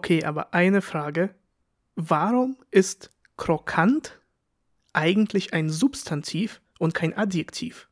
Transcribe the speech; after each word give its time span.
Okay, 0.00 0.24
aber 0.24 0.54
eine 0.54 0.80
Frage. 0.80 1.34
Warum 1.94 2.56
ist 2.70 3.10
krokant 3.36 4.18
eigentlich 4.94 5.52
ein 5.52 5.68
Substantiv 5.68 6.62
und 6.78 6.94
kein 6.94 7.14
Adjektiv? 7.14 7.86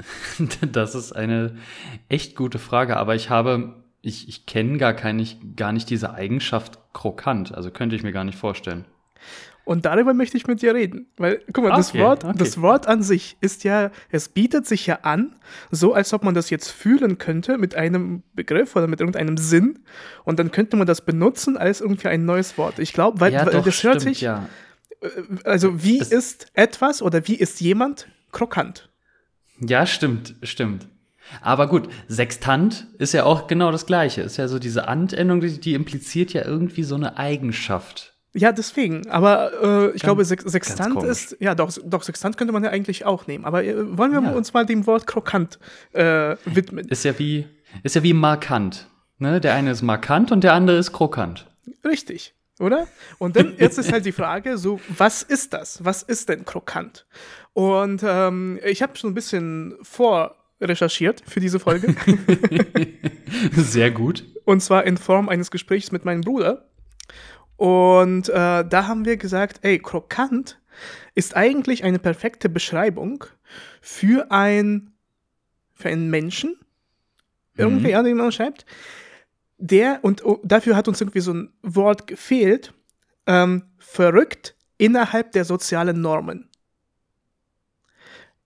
Das 0.72 0.96
ist 0.96 1.12
eine 1.12 1.58
echt 2.08 2.34
gute 2.34 2.58
Frage, 2.58 2.96
aber 2.96 3.14
ich 3.14 3.30
habe, 3.30 3.84
ich, 4.02 4.28
ich 4.28 4.46
kenne 4.46 4.78
gar, 4.78 4.94
gar 4.94 5.12
nicht 5.12 5.90
diese 5.90 6.12
Eigenschaft 6.12 6.80
krokant, 6.92 7.54
also 7.54 7.70
könnte 7.70 7.94
ich 7.94 8.02
mir 8.02 8.10
gar 8.12 8.24
nicht 8.24 8.36
vorstellen. 8.36 8.84
Und 9.68 9.84
darüber 9.84 10.14
möchte 10.14 10.38
ich 10.38 10.46
mit 10.46 10.62
dir 10.62 10.74
reden. 10.74 11.08
Weil, 11.18 11.42
guck 11.52 11.62
mal, 11.62 11.72
okay, 11.72 11.76
das, 11.76 11.94
Wort, 11.94 12.24
okay. 12.24 12.38
das 12.38 12.62
Wort 12.62 12.88
an 12.88 13.02
sich 13.02 13.36
ist 13.42 13.64
ja, 13.64 13.90
es 14.08 14.30
bietet 14.30 14.66
sich 14.66 14.86
ja 14.86 15.00
an, 15.02 15.36
so 15.70 15.92
als 15.92 16.14
ob 16.14 16.24
man 16.24 16.32
das 16.32 16.48
jetzt 16.48 16.70
fühlen 16.70 17.18
könnte 17.18 17.58
mit 17.58 17.74
einem 17.74 18.22
Begriff 18.32 18.76
oder 18.76 18.86
mit 18.86 19.00
irgendeinem 19.00 19.36
Sinn. 19.36 19.80
Und 20.24 20.38
dann 20.38 20.52
könnte 20.52 20.78
man 20.78 20.86
das 20.86 21.02
benutzen 21.02 21.58
als 21.58 21.82
irgendwie 21.82 22.08
ein 22.08 22.24
neues 22.24 22.56
Wort. 22.56 22.78
Ich 22.78 22.94
glaube, 22.94 23.20
weil, 23.20 23.34
ja, 23.34 23.44
weil 23.44 23.52
doch, 23.52 23.62
das 23.62 23.82
hört 23.82 24.00
sich. 24.00 24.22
Ja. 24.22 24.48
Äh, 25.02 25.08
also, 25.44 25.84
wie 25.84 26.00
es 26.00 26.12
ist 26.12 26.46
etwas 26.54 27.02
oder 27.02 27.28
wie 27.28 27.34
ist 27.34 27.60
jemand 27.60 28.08
krokant? 28.32 28.88
Ja, 29.60 29.84
stimmt, 29.84 30.34
stimmt. 30.44 30.88
Aber 31.42 31.68
gut, 31.68 31.90
Sextant 32.08 32.86
ist 32.96 33.12
ja 33.12 33.24
auch 33.24 33.48
genau 33.48 33.70
das 33.70 33.84
Gleiche. 33.84 34.22
Ist 34.22 34.38
ja 34.38 34.48
so 34.48 34.58
diese 34.58 34.88
Antendung, 34.88 35.42
die, 35.42 35.60
die 35.60 35.74
impliziert 35.74 36.32
ja 36.32 36.42
irgendwie 36.46 36.84
so 36.84 36.94
eine 36.94 37.18
Eigenschaft. 37.18 38.14
Ja, 38.38 38.52
deswegen. 38.52 39.08
Aber 39.08 39.52
äh, 39.52 39.86
ich 39.86 39.92
ganz, 39.92 40.02
glaube, 40.02 40.24
Sex 40.24 40.44
Sextant 40.44 41.02
ist, 41.02 41.36
ja, 41.40 41.54
doch, 41.54 41.72
doch, 41.84 42.04
Sextant 42.04 42.36
könnte 42.36 42.52
man 42.52 42.62
ja 42.62 42.70
eigentlich 42.70 43.04
auch 43.04 43.26
nehmen. 43.26 43.44
Aber 43.44 43.64
äh, 43.64 43.74
wollen 43.98 44.12
wir 44.12 44.22
ja. 44.22 44.32
uns 44.32 44.54
mal 44.54 44.64
dem 44.64 44.86
Wort 44.86 45.06
krokant 45.06 45.58
äh, 45.92 46.36
widmen? 46.44 46.86
Ist 46.88 47.04
ja 47.04 47.18
wie, 47.18 47.46
ist 47.82 47.96
ja 47.96 48.02
wie 48.02 48.12
markant. 48.12 48.88
Ne? 49.18 49.40
Der 49.40 49.54
eine 49.54 49.72
ist 49.72 49.82
markant 49.82 50.30
und 50.30 50.44
der 50.44 50.52
andere 50.52 50.78
ist 50.78 50.92
krokant. 50.92 51.46
Richtig, 51.84 52.34
oder? 52.60 52.86
Und 53.18 53.34
dann, 53.34 53.54
jetzt 53.58 53.78
ist 53.78 53.90
halt 53.92 54.06
die 54.06 54.12
Frage, 54.12 54.56
so, 54.56 54.80
was 54.88 55.24
ist 55.24 55.52
das? 55.52 55.84
Was 55.84 56.02
ist 56.02 56.28
denn 56.28 56.44
krokant? 56.44 57.06
Und 57.54 58.02
ähm, 58.04 58.60
ich 58.64 58.82
habe 58.82 58.96
schon 58.96 59.10
ein 59.10 59.14
bisschen 59.14 59.74
vorrecherchiert 59.82 61.24
für 61.26 61.40
diese 61.40 61.58
Folge. 61.58 61.96
Sehr 63.56 63.90
gut. 63.90 64.24
Und 64.44 64.60
zwar 64.60 64.84
in 64.84 64.96
Form 64.96 65.28
eines 65.28 65.50
Gesprächs 65.50 65.90
mit 65.90 66.04
meinem 66.04 66.20
Bruder. 66.20 66.67
Und 67.58 68.28
äh, 68.28 68.64
da 68.64 68.86
haben 68.86 69.04
wir 69.04 69.16
gesagt, 69.18 69.58
ey, 69.62 69.78
krokant 69.78 70.60
ist 71.14 71.36
eigentlich 71.36 71.84
eine 71.84 71.98
perfekte 71.98 72.48
Beschreibung 72.48 73.24
für 73.80 74.30
ein 74.30 74.92
für 75.74 75.88
einen 75.88 76.10
Menschen, 76.10 76.56
irgendwie, 77.56 77.86
mhm. 77.86 77.92
ja, 77.92 78.02
den 78.02 78.16
man 78.16 78.32
schreibt, 78.32 78.66
der, 79.58 80.00
und 80.02 80.24
oh, 80.24 80.40
dafür 80.42 80.76
hat 80.76 80.88
uns 80.88 81.00
irgendwie 81.00 81.20
so 81.20 81.32
ein 81.32 81.52
Wort 81.62 82.06
gefehlt, 82.06 82.72
ähm, 83.26 83.64
verrückt 83.78 84.56
innerhalb 84.76 85.32
der 85.32 85.44
sozialen 85.44 86.00
Normen. 86.00 86.48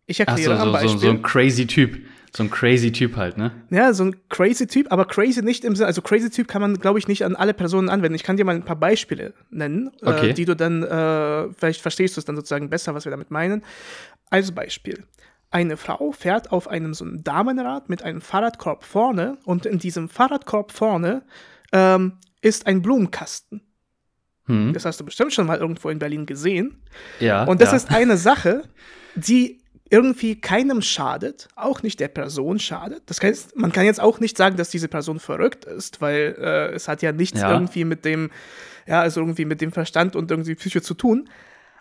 Ich 0.07 0.21
erkläre 0.21 0.57
so, 0.57 0.63
am 0.63 0.73
Beispiel. 0.73 0.91
So, 0.91 0.99
so 0.99 1.11
ein 1.11 1.23
crazy 1.23 1.67
Typ. 1.67 2.03
So 2.35 2.43
ein 2.43 2.51
crazy 2.51 2.91
Typ 2.93 3.17
halt, 3.17 3.37
ne? 3.37 3.53
Ja, 3.69 3.93
so 3.93 4.05
ein 4.05 4.17
crazy 4.31 4.67
Typ, 4.67 4.91
aber 4.91 5.05
crazy 5.05 5.43
nicht 5.43 5.65
im 5.65 5.77
Sinne, 5.77 5.87
also 5.87 6.01
crazy 6.01 6.31
Typ 6.31 6.49
kann 6.49 6.63
man, 6.63 6.79
glaube 6.79 6.99
ich, 6.99 7.07
nicht 7.07 7.25
an 7.27 7.37
alle 7.37 7.53
Personen 7.53 7.91
anwenden. 7.91 8.15
Ich 8.15 8.23
kann 8.23 8.39
dir 8.39 8.45
mal 8.47 8.55
ein 8.55 8.65
paar 8.65 8.77
Beispiele 8.77 9.35
nennen, 9.51 9.91
äh, 10.01 10.09
okay. 10.09 10.31
äh, 10.31 10.33
die 10.33 10.47
du 10.47 10.57
dann, 10.57 10.83
äh, 10.83 11.53
vielleicht 11.53 11.83
verstehst 11.83 12.17
du 12.17 12.21
es 12.21 12.25
dann 12.25 12.37
sozusagen 12.37 12.71
besser, 12.71 12.95
was 12.95 13.05
wir 13.05 13.11
damit 13.11 13.31
meinen. 13.31 13.63
Als 14.31 14.53
Beispiel. 14.53 15.05
Eine 15.51 15.77
Frau 15.77 16.13
fährt 16.13 16.53
auf 16.53 16.69
einem 16.69 16.95
so 16.95 17.05
einem 17.05 17.23
Damenrad 17.23 17.91
mit 17.91 18.03
einem 18.03 18.23
Fahrradkorb 18.23 18.85
vorne 18.85 19.37
und 19.45 19.67
in 19.67 19.79
diesem 19.79 20.09
Fahrradkorb 20.09 20.73
vorne 20.73 21.25
ähm, 21.73 22.15
ist 22.41 22.67
ein 22.67 22.81
Blumenkasten. 22.81 23.61
Hm. 24.47 24.73
Das 24.73 24.87
hast 24.87 24.99
du 24.99 25.05
bestimmt 25.05 25.35
schon 25.35 25.47
mal 25.47 25.59
irgendwo 25.59 25.91
in 25.91 25.99
Berlin 25.99 26.25
gesehen. 26.25 26.83
Ja. 27.21 27.45
Und 27.45 27.61
das 27.61 27.73
ja. 27.73 27.77
ist 27.77 27.91
eine 27.91 28.17
Sache, 28.17 28.63
die 29.15 29.62
irgendwie 29.93 30.41
keinem 30.41 30.81
schadet, 30.81 31.49
auch 31.55 31.83
nicht 31.83 32.01
der 32.01 32.09
Person 32.09 32.59
schadet. 32.59 33.03
Das 33.07 33.21
heißt, 33.21 33.57
man 33.57 33.73
kann 33.73 33.85
jetzt 33.85 34.01
auch 34.01 34.21
nicht 34.21 34.39
sagen, 34.39 34.57
dass 34.57 34.71
diese 34.71 34.89
Person 34.89 35.21
verrückt 35.21 35.67
ist, 35.67 36.01
weil 36.01 36.35
äh, 36.39 36.73
es 36.73 36.89
hat 36.89 37.03
ja 37.03 37.13
nichts 37.13 37.41
ja. 37.41 37.53
irgendwie 37.53 37.85
mit 37.85 38.07
dem, 38.07 38.31
ja, 38.87 39.03
also 39.03 39.21
irgendwie 39.21 39.45
mit 39.45 39.61
dem 39.61 39.71
Verstand 39.71 40.17
und 40.17 40.31
irgendwie 40.31 40.55
Psyche 40.55 40.81
zu 40.81 40.95
tun. 40.95 41.29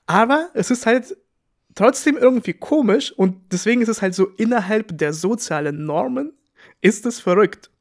Aber 0.07 0.49
es 0.53 0.71
ist 0.71 0.85
halt 0.85 1.15
trotzdem 1.73 2.17
irgendwie 2.17 2.51
komisch 2.51 3.13
und 3.13 3.53
deswegen 3.53 3.81
ist 3.81 3.87
es 3.87 4.01
halt 4.01 4.13
so 4.13 4.27
innerhalb 4.35 4.97
der 4.97 5.13
sozialen 5.13 5.85
Normen 5.85 6.33
ist 6.81 7.05
es 7.05 7.21
verrückt. 7.21 7.71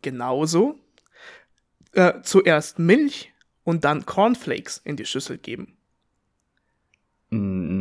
Genauso 0.00 0.78
äh, 1.92 2.22
zuerst 2.22 2.78
Milch 2.78 3.34
und 3.64 3.84
dann 3.84 4.06
Cornflakes 4.06 4.80
in 4.82 4.96
die 4.96 5.04
Schüssel 5.04 5.36
geben. 5.36 5.73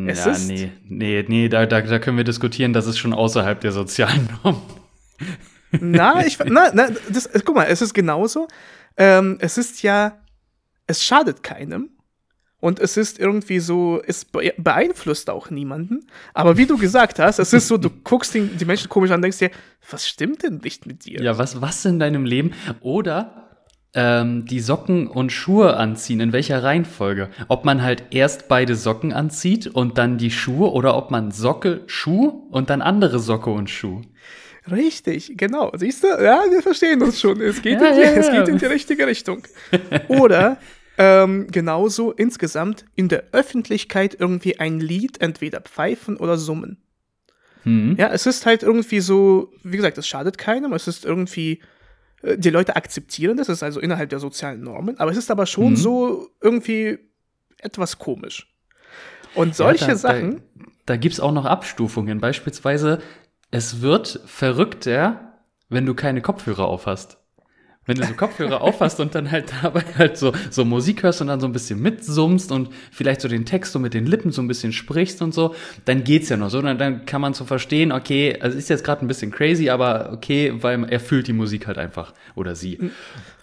Ja, 0.08 0.32
ist 0.32 0.48
nee, 0.48 0.72
nee, 0.88 1.26
nee, 1.28 1.50
da, 1.50 1.66
da, 1.66 1.82
da 1.82 2.00
können 2.00 2.18
wir 2.18 2.24
diskutieren, 2.24 2.74
das 2.74 2.88
ist 2.88 2.98
schon 2.98 3.14
außerhalb 3.14 3.60
der 3.60 3.72
sozialen 3.72 4.30
Norm. 4.44 4.62
Na, 5.80 6.24
ich, 6.26 6.38
na, 6.38 6.70
na, 6.72 6.90
das, 7.10 7.28
guck 7.44 7.56
mal, 7.56 7.66
es 7.66 7.82
ist 7.82 7.96
genauso. 7.96 8.48
Ähm, 8.96 9.38
es 9.40 9.58
ist 9.58 9.82
ja, 9.82 10.20
es 10.86 11.04
schadet 11.04 11.42
keinem. 11.42 11.90
Und 12.60 12.80
es 12.80 12.96
ist 12.96 13.20
irgendwie 13.20 13.60
so, 13.60 14.02
es 14.06 14.24
beeinflusst 14.24 15.30
auch 15.30 15.50
niemanden. 15.50 16.08
Aber 16.34 16.56
wie 16.56 16.66
du 16.66 16.78
gesagt 16.78 17.20
hast, 17.20 17.40
es 17.40 17.52
ist 17.52 17.68
so, 17.68 17.78
du 17.78 17.90
guckst 18.04 18.34
die, 18.34 18.48
die 18.48 18.64
Menschen 18.64 18.88
komisch 18.88 19.12
an 19.12 19.16
und 19.16 19.24
denkst 19.24 19.40
dir, 19.40 19.52
was 19.90 20.08
stimmt 20.08 20.44
denn 20.44 20.62
nicht 20.64 20.86
mit 20.86 21.04
dir? 21.04 21.22
Ja, 21.22 21.38
was, 21.38 21.60
was 21.60 21.84
in 21.84 22.00
deinem 22.00 22.24
Leben? 22.24 22.54
Oder 22.80 23.53
ähm, 23.94 24.46
die 24.46 24.60
Socken 24.60 25.08
und 25.08 25.32
Schuhe 25.32 25.78
anziehen, 25.78 26.20
in 26.20 26.34
welcher 26.34 26.64
Reihenfolge. 26.64 27.30
Ob 27.48 27.66
man 27.66 27.82
halt 27.82 28.06
erst 28.12 28.48
beide 28.48 28.76
Socken 28.76 29.14
anzieht 29.14 29.68
und 29.68 29.98
dann 29.98 30.18
die 30.18 30.32
Schuhe 30.32 30.72
oder 30.72 30.98
ob 30.98 31.12
man 31.12 31.32
Socke, 31.32 31.82
Schuh 31.86 32.48
und 32.50 32.70
dann 32.70 32.82
andere 32.82 33.20
Socke 33.20 33.52
und 33.52 33.70
Schuh. 33.70 34.02
Richtig, 34.72 35.34
genau. 35.36 35.72
Siehst 35.76 36.04
du? 36.04 36.08
Ja, 36.08 36.44
wir 36.50 36.62
verstehen 36.62 37.02
uns 37.02 37.20
schon. 37.20 37.42
Es 37.42 37.62
geht, 37.62 37.82
ja, 37.82 37.90
in, 37.90 37.96
die, 37.96 38.02
ja, 38.02 38.12
ja. 38.12 38.18
es 38.18 38.32
geht 38.32 38.48
in 38.48 38.58
die 38.58 38.66
richtige 38.66 39.06
Richtung. 39.06 39.44
Oder 40.08 40.58
ähm, 40.98 41.48
genauso 41.52 42.12
insgesamt 42.12 42.86
in 42.96 43.10
der 43.10 43.26
Öffentlichkeit 43.32 44.16
irgendwie 44.18 44.60
ein 44.60 44.80
Lied 44.80 45.22
entweder 45.22 45.62
pfeifen 45.62 46.18
oder 46.18 46.38
summen. 46.38 46.78
Mhm. 47.64 47.96
Ja, 47.98 48.12
es 48.12 48.26
ist 48.26 48.46
halt 48.46 48.62
irgendwie 48.64 49.00
so, 49.00 49.52
wie 49.64 49.78
gesagt, 49.78 49.98
es 49.98 50.08
schadet 50.08 50.38
keinem, 50.38 50.74
es 50.74 50.88
ist 50.88 51.04
irgendwie 51.04 51.62
die 52.24 52.50
Leute 52.50 52.76
akzeptieren 52.76 53.38
das, 53.38 53.50
ist 53.50 53.64
also 53.64 53.80
innerhalb 53.80 54.10
der 54.10 54.20
sozialen 54.20 54.62
Normen, 54.62 55.00
aber 55.00 55.12
es 55.12 55.18
ist 55.18 55.30
aber 55.30 55.46
schon 55.46 55.72
mhm. 55.72 55.76
so 55.76 56.30
irgendwie 56.42 57.00
etwas 57.60 57.98
komisch. 57.98 58.54
Und 59.36 59.56
solche 59.56 59.86
ja, 59.86 59.92
da, 59.92 59.96
Sachen. 59.96 60.42
Da, 60.56 60.66
da 60.86 60.98
gibt 60.98 61.14
es 61.14 61.20
auch 61.20 61.32
noch 61.32 61.46
Abstufungen. 61.46 62.20
Beispielsweise, 62.20 63.02
es 63.52 63.82
wird 63.82 64.22
verrückter, 64.26 65.40
wenn 65.70 65.86
du 65.86 65.96
keine 65.96 66.22
Kopfhörer 66.22 66.66
auf 66.66 66.86
hast 66.86 67.18
wenn 67.86 67.98
du 67.98 68.06
so 68.06 68.14
Kopfhörer 68.14 68.62
aufhast 68.62 69.00
und 69.00 69.14
dann 69.16 69.32
halt 69.32 69.54
dabei 69.62 69.84
halt 69.98 70.18
so, 70.18 70.34
so 70.50 70.64
Musik 70.66 71.04
hörst 71.04 71.22
und 71.22 71.28
dann 71.28 71.40
so 71.40 71.48
ein 71.48 71.52
bisschen 71.52 71.82
mitsummst 71.82 72.52
und 72.52 72.70
vielleicht 72.92 73.22
so 73.22 73.28
den 73.28 73.46
Text 73.46 73.74
so 73.74 73.80
mit 73.80 73.94
den 73.94 74.06
Lippen 74.06 74.32
so 74.32 74.42
ein 74.42 74.48
bisschen 74.48 74.72
sprichst 74.72 75.22
und 75.22 75.34
so, 75.34 75.56
dann 75.86 76.04
geht's 76.04 76.30
ja 76.30 76.38
noch 76.38 76.50
so. 76.50 76.62
Dann, 76.62 76.78
dann 76.78 77.06
kann 77.06 77.22
man 77.22 77.34
so 77.34 77.46
verstehen, 77.46 77.92
okay, 77.92 78.38
also 78.40 78.58
ist 78.58 78.70
jetzt 78.70 78.84
gerade 78.84 79.04
ein 79.04 79.08
bisschen 79.08 79.32
crazy, 79.32 79.70
aber 79.70 80.12
okay, 80.14 80.54
weil 80.56 80.86
er 80.90 81.00
fühlt 81.00 81.28
die 81.28 81.34
Musik 81.34 81.68
halt 81.68 81.78
einfach 81.78 82.14
oder 82.36 82.56
sie. 82.56 82.92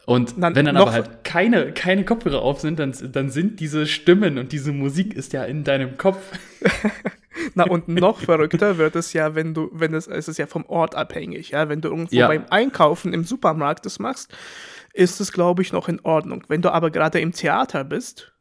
Und 0.06 0.34
dann 0.42 0.56
wenn 0.56 0.64
dann 0.64 0.76
aber 0.76 0.92
halt 0.92 1.22
keine, 1.22 1.72
keine 1.72 2.04
Kopfhörer 2.04 2.42
auf 2.42 2.60
sind, 2.60 2.78
dann, 2.78 2.94
dann 3.12 3.30
sind 3.30 3.60
diese 3.60 3.86
Stimmen 3.86 4.38
und 4.38 4.52
diese 4.52 4.72
Musik 4.72 5.14
ist 5.14 5.32
ja 5.32 5.44
in 5.44 5.64
deinem 5.64 5.98
Kopf. 5.98 6.18
Na, 7.54 7.64
und 7.64 7.88
noch 7.88 8.20
verrückter 8.20 8.78
wird 8.78 8.96
es 8.96 9.12
ja, 9.12 9.34
wenn 9.34 9.54
du, 9.54 9.70
wenn 9.72 9.94
es, 9.94 10.06
es 10.06 10.28
ist 10.28 10.38
ja 10.38 10.46
vom 10.46 10.64
Ort 10.66 10.94
abhängig, 10.94 11.50
ja, 11.50 11.68
wenn 11.68 11.80
du 11.80 11.88
irgendwo 11.88 12.16
ja. 12.16 12.28
beim 12.28 12.44
Einkaufen 12.50 13.12
im 13.12 13.24
Supermarkt 13.24 13.86
das 13.86 13.98
machst, 13.98 14.32
ist 14.92 15.20
es, 15.20 15.32
glaube 15.32 15.62
ich, 15.62 15.72
noch 15.72 15.88
in 15.88 16.00
Ordnung. 16.00 16.44
Wenn 16.48 16.62
du 16.62 16.72
aber 16.72 16.90
gerade 16.90 17.20
im 17.20 17.32
Theater 17.32 17.84
bist 17.84 18.32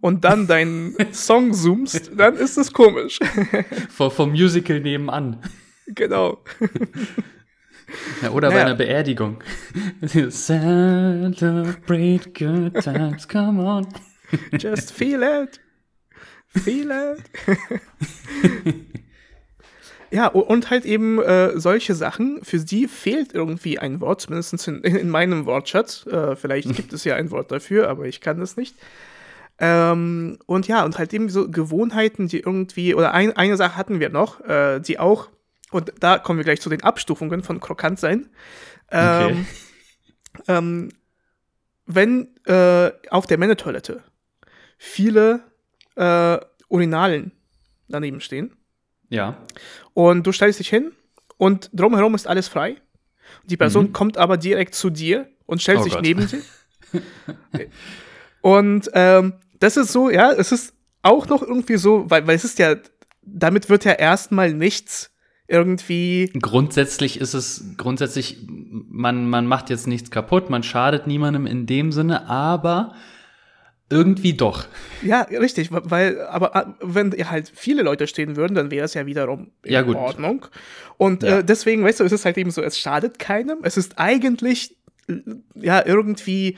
und 0.00 0.24
dann 0.24 0.46
deinen 0.46 0.94
Song 1.12 1.52
zoomst, 1.52 2.12
dann 2.16 2.36
ist 2.36 2.58
es 2.58 2.72
komisch. 2.72 3.18
Vor, 3.90 4.10
vom 4.10 4.30
Musical 4.30 4.80
nebenan. 4.80 5.40
Genau. 5.86 6.42
Ja, 8.22 8.30
oder 8.30 8.48
naja. 8.48 8.60
bei 8.60 8.66
einer 8.66 8.76
Beerdigung. 8.76 9.42
Celebrate 10.30 12.30
good 12.32 12.74
times, 12.82 13.26
come 13.26 13.62
on. 13.62 13.86
Just 14.52 14.92
feel 14.92 15.22
it. 15.22 15.60
Fehler. 16.50 17.16
ja, 20.10 20.26
und 20.26 20.70
halt 20.70 20.84
eben 20.84 21.20
äh, 21.20 21.58
solche 21.58 21.94
Sachen, 21.94 22.40
für 22.42 22.58
die 22.58 22.88
fehlt 22.88 23.32
irgendwie 23.32 23.78
ein 23.78 24.00
Wort, 24.00 24.22
zumindest 24.22 24.66
in, 24.66 24.82
in 24.82 25.08
meinem 25.08 25.46
Wortschatz. 25.46 26.06
Äh, 26.06 26.36
vielleicht 26.36 26.74
gibt 26.74 26.92
es 26.92 27.04
ja 27.04 27.14
ein 27.14 27.30
Wort 27.30 27.52
dafür, 27.52 27.88
aber 27.88 28.06
ich 28.06 28.20
kann 28.20 28.40
das 28.40 28.56
nicht. 28.56 28.74
Ähm, 29.58 30.38
und 30.46 30.66
ja, 30.66 30.84
und 30.84 30.98
halt 30.98 31.12
eben 31.12 31.28
so 31.28 31.50
Gewohnheiten, 31.50 32.28
die 32.28 32.40
irgendwie, 32.40 32.94
oder 32.94 33.12
ein, 33.12 33.36
eine 33.36 33.56
Sache 33.56 33.76
hatten 33.76 34.00
wir 34.00 34.08
noch, 34.08 34.40
äh, 34.40 34.80
die 34.80 34.98
auch, 34.98 35.28
und 35.70 35.92
da 36.00 36.18
kommen 36.18 36.38
wir 36.38 36.44
gleich 36.44 36.62
zu 36.62 36.70
den 36.70 36.82
Abstufungen 36.82 37.42
von 37.42 37.60
Krokant 37.60 38.00
sein. 38.00 38.30
Ähm, 38.90 39.46
okay. 40.34 40.42
ähm, 40.48 40.88
wenn 41.86 42.34
äh, 42.46 42.90
auf 43.10 43.26
der 43.26 43.38
Männertoilette 43.38 44.02
viele 44.78 45.49
äh, 45.96 46.38
Urinalen 46.68 47.32
daneben 47.88 48.20
stehen. 48.20 48.56
Ja. 49.08 49.36
Und 49.94 50.26
du 50.26 50.32
stellst 50.32 50.60
dich 50.60 50.68
hin 50.68 50.92
und 51.36 51.70
drumherum 51.72 52.14
ist 52.14 52.26
alles 52.26 52.48
frei. 52.48 52.76
Die 53.44 53.56
Person 53.56 53.86
mhm. 53.86 53.92
kommt 53.92 54.18
aber 54.18 54.36
direkt 54.36 54.74
zu 54.74 54.90
dir 54.90 55.28
und 55.46 55.60
stellt 55.62 55.80
oh 55.80 55.82
sich 55.82 55.94
Gott. 55.94 56.02
neben 56.02 56.28
dich. 56.28 57.68
und 58.40 58.90
ähm, 58.94 59.34
das 59.58 59.76
ist 59.76 59.92
so, 59.92 60.10
ja, 60.10 60.32
es 60.32 60.52
ist 60.52 60.74
auch 61.02 61.28
noch 61.28 61.42
irgendwie 61.42 61.76
so, 61.76 62.10
weil, 62.10 62.26
weil 62.26 62.36
es 62.36 62.44
ist 62.44 62.58
ja, 62.58 62.76
damit 63.22 63.68
wird 63.68 63.84
ja 63.84 63.92
erstmal 63.92 64.52
nichts 64.52 65.10
irgendwie. 65.48 66.30
Grundsätzlich 66.40 67.20
ist 67.20 67.34
es, 67.34 67.74
grundsätzlich, 67.76 68.38
man, 68.46 69.28
man 69.28 69.46
macht 69.46 69.70
jetzt 69.70 69.86
nichts 69.86 70.10
kaputt, 70.10 70.50
man 70.50 70.62
schadet 70.62 71.06
niemandem 71.06 71.46
in 71.46 71.66
dem 71.66 71.92
Sinne, 71.92 72.28
aber 72.28 72.94
irgendwie 73.90 74.34
doch. 74.34 74.66
Ja, 75.02 75.22
richtig, 75.22 75.68
weil, 75.70 76.20
aber 76.22 76.54
äh, 76.54 76.64
wenn 76.80 77.12
halt 77.28 77.50
viele 77.54 77.82
Leute 77.82 78.06
stehen 78.06 78.36
würden, 78.36 78.54
dann 78.54 78.70
wäre 78.70 78.84
es 78.84 78.94
ja 78.94 79.04
wiederum 79.04 79.50
in 79.64 79.72
ja, 79.72 79.86
Ordnung. 79.86 80.46
Und 80.96 81.22
ja. 81.22 81.38
äh, 81.38 81.44
deswegen, 81.44 81.84
weißt 81.84 82.00
du, 82.00 82.04
es 82.04 82.12
ist 82.12 82.24
halt 82.24 82.38
eben 82.38 82.52
so, 82.52 82.62
es 82.62 82.78
schadet 82.78 83.18
keinem. 83.18 83.58
Es 83.62 83.76
ist 83.76 83.98
eigentlich, 83.98 84.76
ja, 85.54 85.84
irgendwie, 85.84 86.56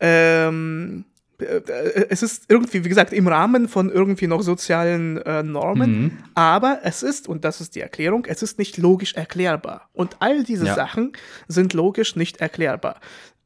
ähm, 0.00 1.04
äh, 1.38 2.06
es 2.08 2.22
ist 2.22 2.44
irgendwie, 2.48 2.84
wie 2.84 2.88
gesagt, 2.88 3.12
im 3.12 3.28
Rahmen 3.28 3.68
von 3.68 3.90
irgendwie 3.90 4.26
noch 4.26 4.42
sozialen 4.42 5.18
äh, 5.18 5.42
Normen, 5.42 6.02
mhm. 6.02 6.18
aber 6.34 6.80
es 6.82 7.02
ist, 7.02 7.28
und 7.28 7.44
das 7.44 7.60
ist 7.60 7.74
die 7.74 7.80
Erklärung, 7.80 8.24
es 8.26 8.42
ist 8.42 8.58
nicht 8.58 8.78
logisch 8.78 9.14
erklärbar. 9.14 9.88
Und 9.92 10.16
all 10.20 10.44
diese 10.44 10.66
ja. 10.66 10.74
Sachen 10.74 11.12
sind 11.48 11.74
logisch 11.74 12.16
nicht 12.16 12.38
erklärbar. 12.38 13.00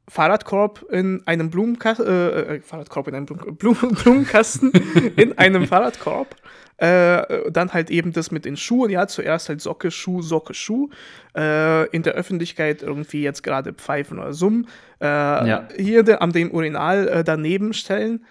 Fahrradkorb 0.09 0.85
in 0.91 1.21
einem 1.25 1.49
Blumenkasten, 1.49 2.05
äh, 2.05 2.55
äh, 2.55 2.61
Fahrradkorb 2.61 3.07
in 3.07 3.15
einem 3.15 3.25
Blum 3.25 3.55
Blum 3.55 3.75
Blumenkasten, 3.75 4.71
in 5.15 5.37
einem 5.37 5.67
Fahrradkorb. 5.67 6.35
Äh, 6.77 7.51
dann 7.51 7.73
halt 7.73 7.89
eben 7.89 8.13
das 8.13 8.31
mit 8.31 8.45
den 8.45 8.55
Schuhen, 8.55 8.89
ja, 8.89 9.05
zuerst 9.05 9.49
halt 9.49 9.59
Socke, 9.59 9.91
Schuh, 9.91 10.21
Socke, 10.21 10.53
Schuh. 10.53 10.89
Äh, 11.35 11.87
in 11.89 12.03
der 12.03 12.13
Öffentlichkeit 12.13 12.81
irgendwie 12.81 13.21
jetzt 13.21 13.43
gerade 13.43 13.73
pfeifen 13.73 14.17
oder 14.17 14.33
summen. 14.33 14.67
Äh, 15.01 15.05
ja. 15.05 15.67
Hier 15.77 16.03
de, 16.03 16.15
am 16.15 16.31
dem 16.31 16.51
Urinal 16.51 17.07
äh, 17.07 17.23
daneben 17.23 17.73
stellen 17.73 18.25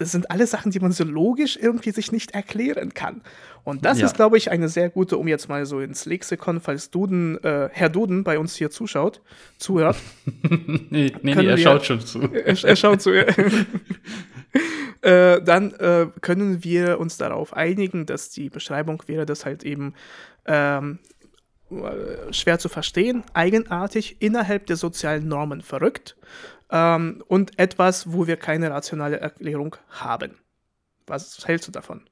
das 0.00 0.12
sind 0.12 0.30
alles 0.30 0.50
Sachen, 0.50 0.72
die 0.72 0.80
man 0.80 0.92
so 0.92 1.04
logisch 1.04 1.58
irgendwie 1.60 1.90
sich 1.90 2.10
nicht 2.10 2.30
erklären 2.30 2.94
kann. 2.94 3.20
Und 3.64 3.84
das 3.84 4.00
ja. 4.00 4.06
ist, 4.06 4.16
glaube 4.16 4.38
ich, 4.38 4.50
eine 4.50 4.70
sehr 4.70 4.88
gute, 4.88 5.18
um 5.18 5.28
jetzt 5.28 5.50
mal 5.50 5.66
so 5.66 5.80
ins 5.80 6.06
Lexikon, 6.06 6.62
falls 6.62 6.90
Duden, 6.90 7.36
äh, 7.44 7.68
Herr 7.70 7.90
Duden 7.90 8.24
bei 8.24 8.38
uns 8.38 8.56
hier 8.56 8.70
zuschaut, 8.70 9.20
zuhört. 9.58 9.96
nee, 10.42 11.12
nee, 11.20 11.34
nee 11.34 11.44
er 11.44 11.58
schaut 11.58 11.84
schon 11.84 12.00
zu. 12.00 12.22
Er, 12.32 12.64
er 12.64 12.76
schaut 12.76 13.02
zu. 13.02 13.10
äh, 15.02 15.42
dann 15.42 15.74
äh, 15.74 16.06
können 16.22 16.64
wir 16.64 16.98
uns 16.98 17.18
darauf 17.18 17.52
einigen, 17.52 18.06
dass 18.06 18.30
die 18.30 18.48
Beschreibung 18.48 19.02
wäre, 19.06 19.26
dass 19.26 19.44
halt 19.44 19.64
eben 19.64 19.92
ähm, 20.46 20.98
äh, 21.70 22.32
schwer 22.32 22.58
zu 22.58 22.70
verstehen, 22.70 23.22
eigenartig, 23.34 24.16
innerhalb 24.20 24.64
der 24.64 24.76
sozialen 24.76 25.28
Normen 25.28 25.60
verrückt 25.60 26.16
ähm, 26.70 27.22
und 27.26 27.58
etwas, 27.58 28.12
wo 28.12 28.26
wir 28.26 28.36
keine 28.36 28.70
rationale 28.70 29.20
Erklärung 29.20 29.76
haben. 29.88 30.36
Was 31.06 31.46
hältst 31.46 31.68
du 31.68 31.72
davon? 31.72 32.02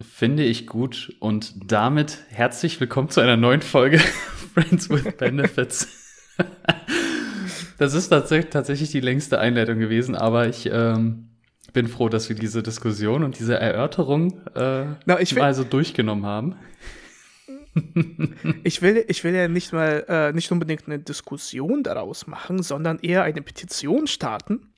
Finde 0.00 0.42
ich 0.42 0.66
gut 0.66 1.14
und 1.20 1.70
damit 1.70 2.18
herzlich 2.28 2.80
willkommen 2.80 3.10
zu 3.10 3.20
einer 3.20 3.36
neuen 3.36 3.62
Folge 3.62 3.98
Friends 4.54 4.90
with 4.90 5.04
Benefits. 5.16 5.88
das 7.78 7.94
ist 7.94 8.08
tatsächlich 8.08 8.90
die 8.90 9.00
längste 9.00 9.38
Einleitung 9.38 9.78
gewesen, 9.78 10.16
aber 10.16 10.48
ich 10.48 10.68
ähm, 10.70 11.30
bin 11.72 11.86
froh, 11.86 12.08
dass 12.08 12.28
wir 12.28 12.36
diese 12.36 12.62
Diskussion 12.62 13.22
und 13.22 13.38
diese 13.38 13.58
Erörterung 13.58 14.40
äh, 14.54 14.86
Na, 15.06 15.18
mal 15.36 15.54
so 15.54 15.62
durchgenommen 15.62 16.26
haben 16.26 16.56
ich, 18.64 18.82
will, 18.82 19.04
ich 19.08 19.24
will 19.24 19.34
ja 19.34 19.48
nicht 19.48 19.72
mal 19.72 20.04
äh, 20.08 20.32
nicht 20.32 20.50
unbedingt 20.52 20.86
eine 20.86 20.98
Diskussion 20.98 21.82
daraus 21.82 22.26
machen, 22.26 22.62
sondern 22.62 22.98
eher 23.00 23.22
eine 23.22 23.42
Petition 23.42 24.06
starten, 24.06 24.72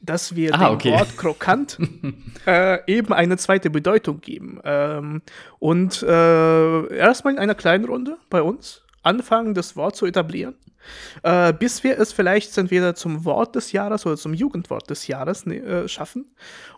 dass 0.00 0.34
wir 0.36 0.54
ah, 0.54 0.68
dem 0.68 0.74
okay. 0.74 0.92
Wort 0.92 1.16
krokant 1.16 1.78
äh, 2.46 2.78
eben 2.86 3.12
eine 3.12 3.36
zweite 3.36 3.70
Bedeutung 3.70 4.20
geben. 4.20 4.60
Ähm, 4.64 5.22
und 5.58 6.02
äh, 6.02 6.96
erstmal 6.96 7.34
in 7.34 7.38
einer 7.38 7.54
kleinen 7.54 7.84
Runde 7.84 8.18
bei 8.28 8.42
uns 8.42 8.82
anfangen, 9.02 9.54
das 9.54 9.76
Wort 9.76 9.96
zu 9.96 10.06
etablieren. 10.06 10.54
Äh, 11.22 11.52
bis 11.52 11.84
wir 11.84 11.98
es 11.98 12.12
vielleicht 12.12 12.56
entweder 12.58 12.94
zum 12.94 13.24
Wort 13.24 13.54
des 13.54 13.72
Jahres 13.72 14.06
oder 14.06 14.16
zum 14.16 14.34
Jugendwort 14.34 14.90
des 14.90 15.06
Jahres 15.06 15.46
ne, 15.46 15.56
äh, 15.56 15.88
schaffen 15.88 16.34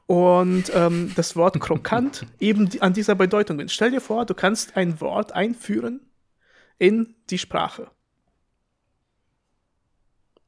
und 0.06 0.70
ähm, 0.74 1.12
das 1.16 1.36
Wort 1.36 1.58
krokant 1.60 2.26
eben 2.40 2.70
an 2.80 2.92
dieser 2.92 3.14
Bedeutung 3.14 3.56
bin. 3.56 3.68
Stell 3.68 3.90
dir 3.90 4.00
vor, 4.00 4.26
du 4.26 4.34
kannst 4.34 4.76
ein 4.76 5.00
Wort 5.00 5.32
einführen 5.32 6.00
in 6.78 7.14
die 7.30 7.38
Sprache. 7.38 7.90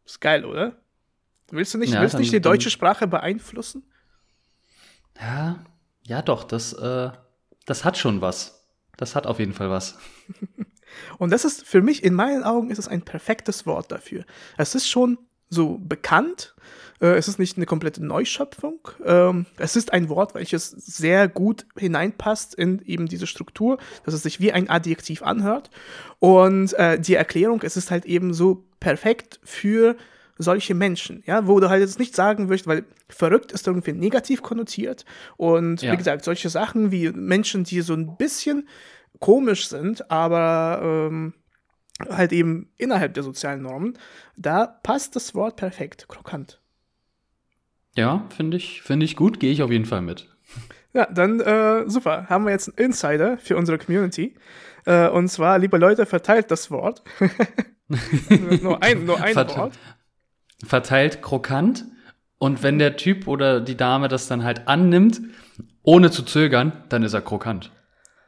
Ist 0.04 0.20
geil, 0.20 0.44
oder? 0.44 0.76
Willst 1.50 1.74
du 1.74 1.78
nicht, 1.78 1.92
ja, 1.92 2.00
willst 2.00 2.14
dann, 2.14 2.20
nicht 2.20 2.32
die 2.32 2.40
deutsche 2.40 2.66
dann, 2.66 2.72
Sprache 2.72 3.06
beeinflussen? 3.06 3.84
Ja, 5.20 5.58
ja 6.02 6.22
doch, 6.22 6.44
das, 6.44 6.72
äh, 6.72 7.10
das 7.64 7.84
hat 7.84 7.96
schon 7.98 8.20
was. 8.20 8.66
Das 8.96 9.14
hat 9.14 9.26
auf 9.26 9.38
jeden 9.38 9.52
Fall 9.52 9.70
was. 9.70 9.98
Und 11.18 11.30
das 11.30 11.44
ist 11.44 11.66
für 11.66 11.82
mich, 11.82 12.04
in 12.04 12.14
meinen 12.14 12.42
Augen, 12.42 12.70
ist 12.70 12.78
es 12.78 12.88
ein 12.88 13.02
perfektes 13.02 13.66
Wort 13.66 13.90
dafür. 13.92 14.24
Es 14.56 14.74
ist 14.74 14.88
schon 14.88 15.18
so 15.48 15.78
bekannt. 15.78 16.54
Äh, 17.00 17.16
es 17.16 17.28
ist 17.28 17.38
nicht 17.38 17.56
eine 17.56 17.66
komplette 17.66 18.04
Neuschöpfung. 18.04 18.80
Ähm, 19.04 19.46
es 19.58 19.76
ist 19.76 19.92
ein 19.92 20.08
Wort, 20.08 20.34
welches 20.34 20.70
sehr 20.70 21.28
gut 21.28 21.66
hineinpasst 21.76 22.54
in 22.54 22.80
eben 22.84 23.06
diese 23.06 23.26
Struktur, 23.26 23.78
dass 24.04 24.14
es 24.14 24.22
sich 24.22 24.40
wie 24.40 24.52
ein 24.52 24.68
Adjektiv 24.68 25.22
anhört. 25.22 25.70
Und 26.18 26.72
äh, 26.74 26.98
die 26.98 27.14
Erklärung, 27.14 27.62
es 27.62 27.76
ist 27.76 27.90
halt 27.90 28.04
eben 28.06 28.34
so 28.34 28.64
perfekt 28.80 29.40
für 29.44 29.96
solche 30.38 30.74
Menschen, 30.74 31.22
ja, 31.26 31.46
wo 31.46 31.60
du 31.60 31.70
halt 31.70 31.80
jetzt 31.80 31.98
nicht 31.98 32.14
sagen 32.14 32.48
wirst, 32.50 32.66
weil 32.66 32.84
verrückt 33.08 33.52
ist 33.52 33.66
irgendwie 33.66 33.92
negativ 33.92 34.42
konnotiert 34.42 35.06
und 35.38 35.80
ja. 35.80 35.92
wie 35.92 35.96
gesagt, 35.96 36.24
solche 36.24 36.50
Sachen 36.50 36.90
wie 36.90 37.10
Menschen, 37.10 37.64
die 37.64 37.80
so 37.80 37.94
ein 37.94 38.16
bisschen 38.18 38.68
komisch 39.20 39.68
sind, 39.68 40.11
aber 40.11 40.80
ähm, 40.82 41.35
halt 42.08 42.32
eben 42.32 42.70
innerhalb 42.76 43.14
der 43.14 43.23
sozialen 43.23 43.62
Normen, 43.62 43.99
da 44.37 44.66
passt 44.66 45.16
das 45.16 45.35
Wort 45.35 45.56
perfekt, 45.56 46.08
krokant. 46.08 46.61
Ja, 47.96 48.26
finde 48.37 48.58
ich, 48.58 48.82
finde 48.82 49.04
ich 49.06 49.16
gut, 49.16 49.40
gehe 49.40 49.52
ich 49.52 49.62
auf 49.62 49.70
jeden 49.70 49.87
Fall 49.87 50.02
mit. 50.02 50.28
Ja, 50.92 51.06
dann 51.06 51.40
äh, 51.40 51.88
super. 51.88 52.26
Haben 52.28 52.44
wir 52.44 52.52
jetzt 52.52 52.68
einen 52.68 52.87
Insider 52.87 53.38
für 53.38 53.56
unsere 53.56 53.78
Community. 53.78 54.35
Äh, 54.87 55.08
und 55.08 55.28
zwar, 55.28 55.58
liebe 55.58 55.76
Leute, 55.78 56.06
verteilt 56.06 56.50
das 56.50 56.70
Wort. 56.70 57.02
nur 58.62 58.82
ein, 58.82 59.04
nur 59.04 59.20
ein 59.20 59.35
Vert 59.35 59.56
Wort. 59.56 59.78
Verteilt 60.64 61.20
krokant. 61.20 61.85
Und 62.38 62.62
wenn 62.62 62.78
der 62.78 62.96
Typ 62.96 63.28
oder 63.28 63.61
die 63.61 63.76
Dame 63.76 64.08
das 64.08 64.26
dann 64.26 64.44
halt 64.44 64.68
annimmt, 64.68 65.20
ohne 65.82 66.11
zu 66.11 66.23
zögern, 66.23 66.73
dann 66.88 67.02
ist 67.02 67.14
er 67.14 67.23
krokant. 67.23 67.70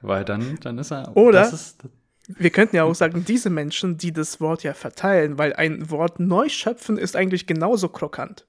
Weil 0.00 0.24
dann, 0.24 0.58
dann 0.60 0.78
ist 0.78 0.92
er. 0.92 1.16
Oder 1.16 1.48
ist, 1.48 1.82
wir 2.28 2.50
könnten 2.50 2.76
ja 2.76 2.84
auch 2.84 2.94
sagen, 2.94 3.24
diese 3.24 3.50
Menschen, 3.50 3.96
die 3.96 4.12
das 4.12 4.40
Wort 4.40 4.62
ja 4.62 4.74
verteilen, 4.74 5.38
weil 5.38 5.54
ein 5.54 5.90
Wort 5.90 6.20
neu 6.20 6.48
schöpfen 6.48 6.98
ist 6.98 7.16
eigentlich 7.16 7.46
genauso 7.46 7.88
krokant. 7.88 8.46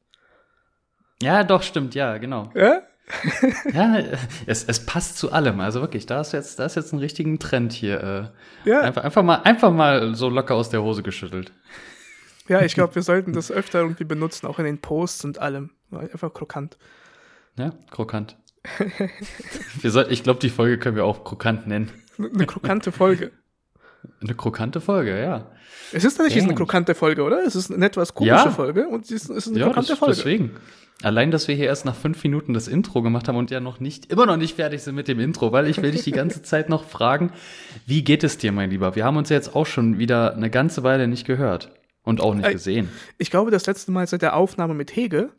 Ja, 1.22 1.44
doch, 1.44 1.64
stimmt, 1.64 1.96
ja, 1.96 2.18
genau. 2.18 2.52
Ja? 2.56 2.82
ja, 3.74 4.04
es, 4.46 4.64
es 4.66 4.86
passt 4.86 5.18
zu 5.18 5.32
allem. 5.32 5.60
Also 5.60 5.82
wirklich, 5.82 6.06
da 6.06 6.22
ist 6.22 6.34
jetzt, 6.34 6.60
da 6.60 6.66
ist 6.66 6.76
jetzt 6.76 6.94
ein 6.94 7.00
richtigen 7.00 7.40
Trend 7.40 7.74
hier. 7.74 8.32
Äh, 8.66 8.70
ja. 8.70 8.82
Einfach, 8.82 9.04
einfach, 9.04 9.24
mal, 9.24 9.42
einfach 9.44 9.72
mal 9.72 10.14
so 10.14 10.30
locker 10.30 10.56
aus 10.56 10.70
der 10.70 10.84
Hose 10.84 11.02
geschüttelt. 11.02 11.52
Ja, 12.48 12.62
ich 12.62 12.74
glaube, 12.74 12.96
wir 12.96 13.02
sollten 13.02 13.34
das 13.34 13.52
öfter 13.52 13.80
irgendwie 13.80 14.04
benutzen, 14.04 14.48
auch 14.48 14.60
in 14.60 14.66
den 14.66 14.80
Posts 14.80 15.26
und 15.26 15.40
allem. 15.40 15.72
Einfach 15.92 16.34
krokant. 16.34 16.78
Ja, 17.58 17.74
krokant. 17.92 18.38
sollten, 19.84 20.12
ich 20.12 20.24
glaube, 20.24 20.40
die 20.40 20.50
Folge 20.50 20.78
können 20.78 20.96
wir 20.96 21.06
auch 21.06 21.24
krokant 21.24 21.68
nennen. 21.68 21.92
Eine 22.18 22.46
krokante 22.46 22.92
Folge. 22.92 23.32
Eine 24.22 24.34
krokante 24.34 24.82
Folge, 24.82 25.20
ja. 25.20 25.52
Es 25.92 26.04
ist 26.04 26.20
nicht 26.20 26.38
eine 26.38 26.56
krokante 26.56 26.96
Folge, 26.96 27.24
oder? 27.24 27.44
Es 27.46 27.56
ist 27.56 27.72
eine 27.72 27.86
etwas 27.86 28.14
komische 28.14 28.36
ja. 28.36 28.52
Folge 28.52 28.88
und 28.88 29.10
es 29.10 29.30
ist, 29.30 29.48
eine 29.48 29.60
ja, 29.60 29.66
krokante 29.66 29.90
das, 29.90 30.00
Folge. 30.00 30.16
Deswegen. 30.16 30.52
Allein, 31.02 31.32
dass 31.32 31.48
wir 31.48 31.56
hier 31.56 31.68
erst 31.68 31.86
nach 31.86 31.96
fünf 31.96 32.22
Minuten 32.24 32.54
das 32.54 32.68
Intro 32.68 33.02
gemacht 33.02 33.30
haben 33.30 33.38
und 33.38 33.52
ja 33.52 33.62
noch 33.62 33.80
nicht, 33.80 34.12
immer 34.12 34.26
noch 34.26 34.36
nicht 34.36 34.58
fertig 34.58 34.84
sind 34.84 34.96
mit 34.96 35.08
dem 35.08 35.20
Intro, 35.20 35.54
weil 35.54 35.68
ich 35.68 35.82
will 35.82 35.92
dich 35.92 36.04
die 36.04 36.12
ganze 36.12 36.42
Zeit 36.44 36.68
noch 36.68 36.84
fragen, 36.84 37.32
wie 37.86 38.04
geht 38.04 38.24
es 38.26 38.38
dir, 38.38 38.52
mein 38.52 38.70
Lieber? 38.70 38.96
Wir 38.96 39.06
haben 39.06 39.16
uns 39.16 39.30
jetzt 39.30 39.56
auch 39.56 39.66
schon 39.66 39.98
wieder 39.98 40.36
eine 40.36 40.50
ganze 40.50 40.84
Weile 40.84 41.08
nicht 41.08 41.26
gehört 41.26 41.72
und 42.04 42.20
auch 42.20 42.36
nicht 42.36 42.50
gesehen. 42.52 42.90
Ich 43.18 43.32
glaube, 43.32 43.50
das 43.50 43.66
letzte 43.66 43.92
Mal 43.92 44.08
seit 44.08 44.22
der 44.22 44.36
Aufnahme 44.36 44.74
mit 44.74 44.94
Hege 44.94 45.32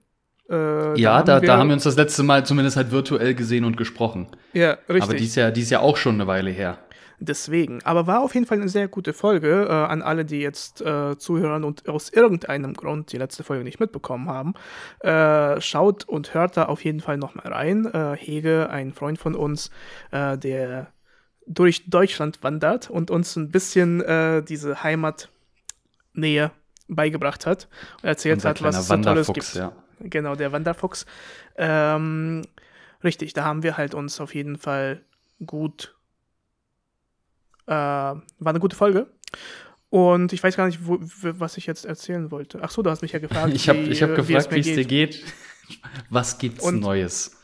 Äh, 0.50 0.98
ja, 0.98 1.12
da, 1.12 1.16
haben, 1.18 1.26
da, 1.26 1.42
wir, 1.42 1.46
da 1.46 1.58
haben 1.58 1.68
wir 1.68 1.74
uns 1.74 1.84
das 1.84 1.96
letzte 1.96 2.22
Mal 2.22 2.44
zumindest 2.44 2.76
halt 2.76 2.90
virtuell 2.90 3.34
gesehen 3.34 3.64
und 3.64 3.76
gesprochen. 3.76 4.26
Ja, 4.52 4.78
richtig. 4.88 5.02
Aber 5.02 5.14
die 5.14 5.24
ist 5.24 5.36
ja, 5.36 5.50
die 5.50 5.60
ist 5.60 5.70
ja 5.70 5.80
auch 5.80 5.96
schon 5.96 6.14
eine 6.14 6.26
Weile 6.26 6.50
her. 6.50 6.78
Deswegen. 7.22 7.84
Aber 7.84 8.06
war 8.06 8.22
auf 8.22 8.34
jeden 8.34 8.46
Fall 8.46 8.58
eine 8.58 8.70
sehr 8.70 8.88
gute 8.88 9.12
Folge 9.12 9.66
äh, 9.68 9.72
an 9.72 10.00
alle, 10.00 10.24
die 10.24 10.40
jetzt 10.40 10.80
äh, 10.80 11.18
zuhören 11.18 11.64
und 11.64 11.86
aus 11.86 12.08
irgendeinem 12.08 12.72
Grund 12.72 13.12
die 13.12 13.18
letzte 13.18 13.44
Folge 13.44 13.62
nicht 13.62 13.78
mitbekommen 13.78 14.28
haben. 14.28 14.54
Äh, 15.00 15.60
schaut 15.60 16.04
und 16.04 16.32
hört 16.32 16.56
da 16.56 16.64
auf 16.64 16.82
jeden 16.82 17.00
Fall 17.00 17.18
nochmal 17.18 17.52
rein. 17.52 17.84
Äh, 17.84 18.16
Hege, 18.16 18.70
ein 18.70 18.92
Freund 18.94 19.18
von 19.18 19.34
uns, 19.34 19.70
äh, 20.12 20.38
der 20.38 20.88
durch 21.46 21.90
Deutschland 21.90 22.42
wandert 22.42 22.88
und 22.88 23.10
uns 23.10 23.36
ein 23.36 23.50
bisschen 23.50 24.00
äh, 24.00 24.42
diese 24.42 24.82
Heimatnähe 24.82 26.52
beigebracht 26.88 27.44
hat 27.44 27.68
und 28.02 28.08
erzählt 28.08 28.36
Unser 28.36 28.48
hat, 28.48 28.62
was 28.62 28.78
es 28.78 28.88
so 28.88 28.96
Tolles 28.96 29.32
gibt. 29.32 29.54
Ja. 29.54 29.72
Genau, 30.00 30.34
der 30.34 30.52
Wanderfuchs. 30.52 31.06
Ähm, 31.56 32.42
richtig, 33.04 33.32
da 33.32 33.44
haben 33.44 33.62
wir 33.62 33.76
halt 33.76 33.94
uns 33.94 34.20
auf 34.20 34.34
jeden 34.34 34.56
Fall 34.56 35.02
gut. 35.44 35.94
Äh, 37.66 37.72
war 37.72 38.24
eine 38.40 38.60
gute 38.60 38.76
Folge. 38.76 39.06
Und 39.90 40.32
ich 40.32 40.42
weiß 40.42 40.56
gar 40.56 40.66
nicht, 40.66 40.86
wo, 40.86 40.98
was 41.00 41.56
ich 41.56 41.66
jetzt 41.66 41.84
erzählen 41.84 42.30
wollte. 42.30 42.60
Ach 42.62 42.70
so, 42.70 42.82
du 42.82 42.90
hast 42.90 43.02
mich 43.02 43.12
ja 43.12 43.18
gefragt. 43.18 43.52
ich 43.52 43.68
habe 43.68 43.78
hab 43.78 44.14
gefragt, 44.14 44.52
wie 44.52 44.60
es 44.60 44.66
dir 44.66 44.84
geht. 44.84 45.24
Was 46.08 46.38
gibt's 46.38 46.64
Und 46.64 46.80
Neues? 46.80 47.36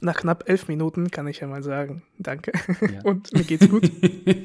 Nach 0.00 0.16
knapp 0.16 0.48
elf 0.48 0.68
Minuten 0.68 1.10
kann 1.10 1.26
ich 1.28 1.40
ja 1.40 1.46
mal 1.46 1.62
sagen, 1.62 2.02
danke. 2.18 2.52
Ja. 2.80 3.00
Und 3.04 3.32
mir 3.34 3.44
geht's 3.44 3.68
gut. 3.68 3.90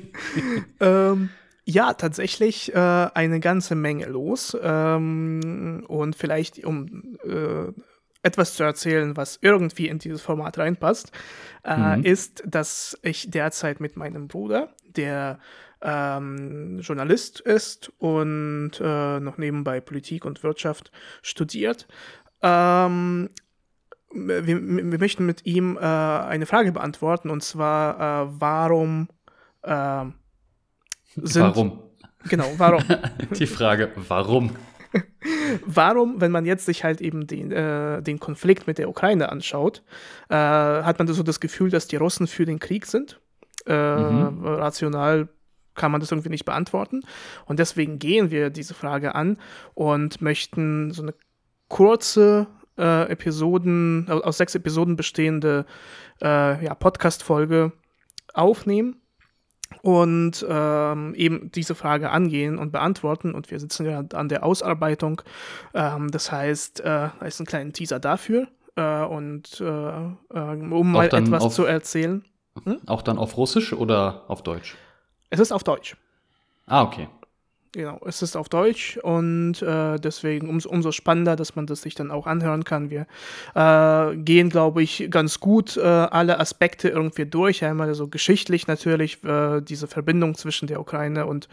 ähm, 0.81 1.29
ja, 1.65 1.93
tatsächlich 1.93 2.73
äh, 2.73 2.77
eine 2.77 3.39
ganze 3.39 3.75
Menge 3.75 4.05
los. 4.05 4.55
Ähm, 4.61 5.83
und 5.87 6.15
vielleicht, 6.15 6.63
um 6.63 7.17
äh, 7.23 7.71
etwas 8.21 8.55
zu 8.55 8.63
erzählen, 8.63 9.17
was 9.17 9.39
irgendwie 9.41 9.87
in 9.87 9.99
dieses 9.99 10.21
Format 10.21 10.57
reinpasst, 10.57 11.11
äh, 11.63 11.97
mhm. 11.97 12.03
ist, 12.03 12.43
dass 12.45 12.97
ich 13.01 13.29
derzeit 13.29 13.79
mit 13.79 13.97
meinem 13.97 14.27
Bruder, 14.27 14.69
der 14.95 15.39
ähm, 15.81 16.79
Journalist 16.79 17.39
ist 17.41 17.91
und 17.99 18.71
äh, 18.79 19.19
noch 19.19 19.37
nebenbei 19.37 19.81
Politik 19.81 20.25
und 20.25 20.43
Wirtschaft 20.43 20.91
studiert, 21.21 21.87
ähm, 22.41 23.29
wir, 24.11 24.45
wir, 24.47 24.99
möchten 24.99 25.25
mit 25.25 25.45
ihm 25.45 25.77
äh, 25.77 25.81
eine 25.81 26.45
Frage 26.45 26.71
beantworten 26.71 27.29
und 27.29 27.43
zwar, 27.43 28.23
äh, 28.23 28.27
warum 28.39 29.09
äh, 29.61 30.05
sind, 31.15 31.43
warum? 31.43 31.81
Genau, 32.29 32.51
warum? 32.57 32.83
Die 33.37 33.47
Frage, 33.47 33.91
warum? 34.07 34.51
warum, 35.65 36.21
wenn 36.21 36.31
man 36.31 36.45
jetzt 36.45 36.65
sich 36.65 36.83
halt 36.83 37.01
eben 37.01 37.27
den, 37.27 37.51
äh, 37.51 38.01
den 38.01 38.19
Konflikt 38.19 38.67
mit 38.67 38.77
der 38.77 38.89
Ukraine 38.89 39.29
anschaut, 39.29 39.83
äh, 40.29 40.35
hat 40.35 40.97
man 40.99 41.07
so 41.07 41.23
das 41.23 41.39
Gefühl, 41.39 41.69
dass 41.69 41.87
die 41.87 41.97
Russen 41.97 42.27
für 42.27 42.45
den 42.45 42.59
Krieg 42.59 42.85
sind? 42.85 43.19
Äh, 43.65 43.95
mhm. 43.95 44.45
Rational 44.45 45.29
kann 45.75 45.91
man 45.91 45.99
das 45.99 46.11
irgendwie 46.11 46.29
nicht 46.29 46.45
beantworten. 46.45 47.01
Und 47.45 47.59
deswegen 47.59 47.99
gehen 47.99 48.31
wir 48.31 48.49
diese 48.49 48.73
Frage 48.73 49.15
an 49.15 49.37
und 49.73 50.21
möchten 50.21 50.91
so 50.91 51.01
eine 51.01 51.13
kurze 51.67 52.47
äh, 52.77 53.09
Episoden, 53.09 54.07
aus 54.09 54.37
sechs 54.37 54.55
Episoden 54.55 54.95
bestehende 54.95 55.65
äh, 56.21 56.63
ja, 56.63 56.75
Podcast-Folge 56.75 57.73
aufnehmen 58.33 59.01
und 59.81 60.45
ähm, 60.47 61.13
eben 61.15 61.51
diese 61.51 61.75
Frage 61.75 62.09
angehen 62.11 62.57
und 62.57 62.71
beantworten. 62.71 63.33
Und 63.33 63.51
wir 63.51 63.59
sitzen 63.59 63.85
ja 63.85 64.03
an 64.13 64.29
der 64.29 64.43
Ausarbeitung. 64.43 65.21
Ähm, 65.73 66.11
das 66.11 66.31
heißt, 66.31 66.81
äh, 66.81 66.83
da 66.83 67.25
ist 67.25 67.39
ein 67.39 67.45
kleiner 67.45 67.71
Teaser 67.71 67.99
dafür. 67.99 68.47
Äh, 68.75 69.03
und 69.03 69.61
äh, 69.61 69.65
äh 69.65 70.13
um 70.33 70.91
mal 70.91 71.05
etwas 71.05 71.43
auf, 71.43 71.53
zu 71.53 71.65
erzählen. 71.65 72.23
Hm? 72.63 72.79
Auch 72.87 73.01
dann 73.01 73.17
auf 73.17 73.37
Russisch 73.37 73.73
oder 73.73 74.23
auf 74.27 74.43
Deutsch? 74.43 74.75
Es 75.29 75.39
ist 75.39 75.51
auf 75.51 75.63
Deutsch. 75.63 75.95
Ah, 76.65 76.83
okay. 76.83 77.07
Genau, 77.75 77.99
es 78.05 78.21
ist 78.21 78.37
auf 78.37 78.47
Deutsch 78.47 78.95
und 79.03 79.61
äh, 79.61 79.99
deswegen 79.99 80.47
um, 80.47 80.59
umso 80.65 80.93
spannender, 80.93 81.35
dass 81.35 81.57
man 81.57 81.67
das 81.67 81.81
sich 81.81 81.93
dann 81.93 82.09
auch 82.09 82.25
anhören 82.25 82.63
kann. 82.63 82.89
Wir 82.89 83.05
äh, 83.53 84.15
gehen, 84.15 84.49
glaube 84.49 84.81
ich, 84.81 85.07
ganz 85.11 85.41
gut 85.41 85.75
äh, 85.75 85.81
alle 85.81 86.39
Aspekte 86.39 86.87
irgendwie 86.87 87.25
durch. 87.25 87.65
Einmal 87.65 87.93
so 87.93 88.07
geschichtlich 88.07 88.67
natürlich 88.67 89.21
äh, 89.25 89.59
diese 89.59 89.87
Verbindung 89.87 90.35
zwischen 90.35 90.67
der 90.67 90.79
Ukraine 90.79 91.25
und 91.25 91.49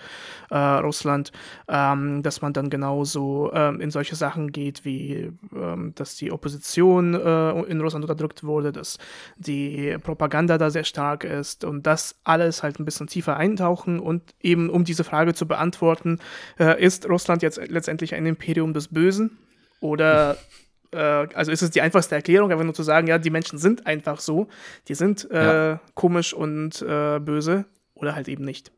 äh, 0.51 0.57
Russland, 0.57 1.33
ähm, 1.67 2.23
dass 2.23 2.41
man 2.41 2.53
dann 2.53 2.71
genauso 2.71 3.51
ähm, 3.53 3.81
in 3.81 3.91
solche 3.91 4.15
Sachen 4.15 4.53
geht, 4.53 4.85
wie 4.85 5.33
ähm, 5.53 5.93
dass 5.97 6.15
die 6.15 6.31
Opposition 6.31 7.15
äh, 7.15 7.63
in 7.63 7.81
Russland 7.81 8.05
unterdrückt 8.05 8.45
wurde, 8.45 8.71
dass 8.71 8.99
die 9.39 9.97
Propaganda 10.01 10.57
da 10.57 10.71
sehr 10.71 10.85
stark 10.85 11.25
ist 11.25 11.65
und 11.65 11.85
das 11.85 12.15
alles 12.23 12.63
halt 12.63 12.79
ein 12.79 12.85
bisschen 12.85 13.09
tiefer 13.09 13.37
eintauchen 13.37 13.99
und 13.99 14.23
eben 14.41 14.71
um 14.71 14.85
diese 14.85 15.03
Frage 15.03 15.35
zu 15.35 15.49
beantworten, 15.49 16.12
äh, 16.59 16.83
ist 16.83 17.09
Russland 17.09 17.43
jetzt 17.43 17.61
letztendlich 17.69 18.15
ein 18.15 18.27
Imperium 18.27 18.75
des 18.75 18.89
Bösen? 18.89 19.39
Oder 19.81 20.37
äh, 20.93 20.97
also 20.97 21.51
ist 21.51 21.63
es 21.63 21.71
die 21.71 21.81
einfachste 21.81 22.15
Erklärung, 22.15 22.53
einfach 22.53 22.65
nur 22.65 22.75
zu 22.75 22.83
sagen, 22.83 23.07
ja, 23.07 23.17
die 23.19 23.31
Menschen 23.31 23.59
sind 23.59 23.87
einfach 23.87 24.21
so, 24.21 24.49
die 24.89 24.95
sind 24.95 25.31
äh, 25.31 25.45
ja. 25.45 25.81
komisch 25.95 26.35
und 26.35 26.83
äh, 26.83 27.19
böse 27.19 27.65
oder 27.95 28.15
halt 28.15 28.29
eben 28.29 28.45
nicht. 28.45 28.71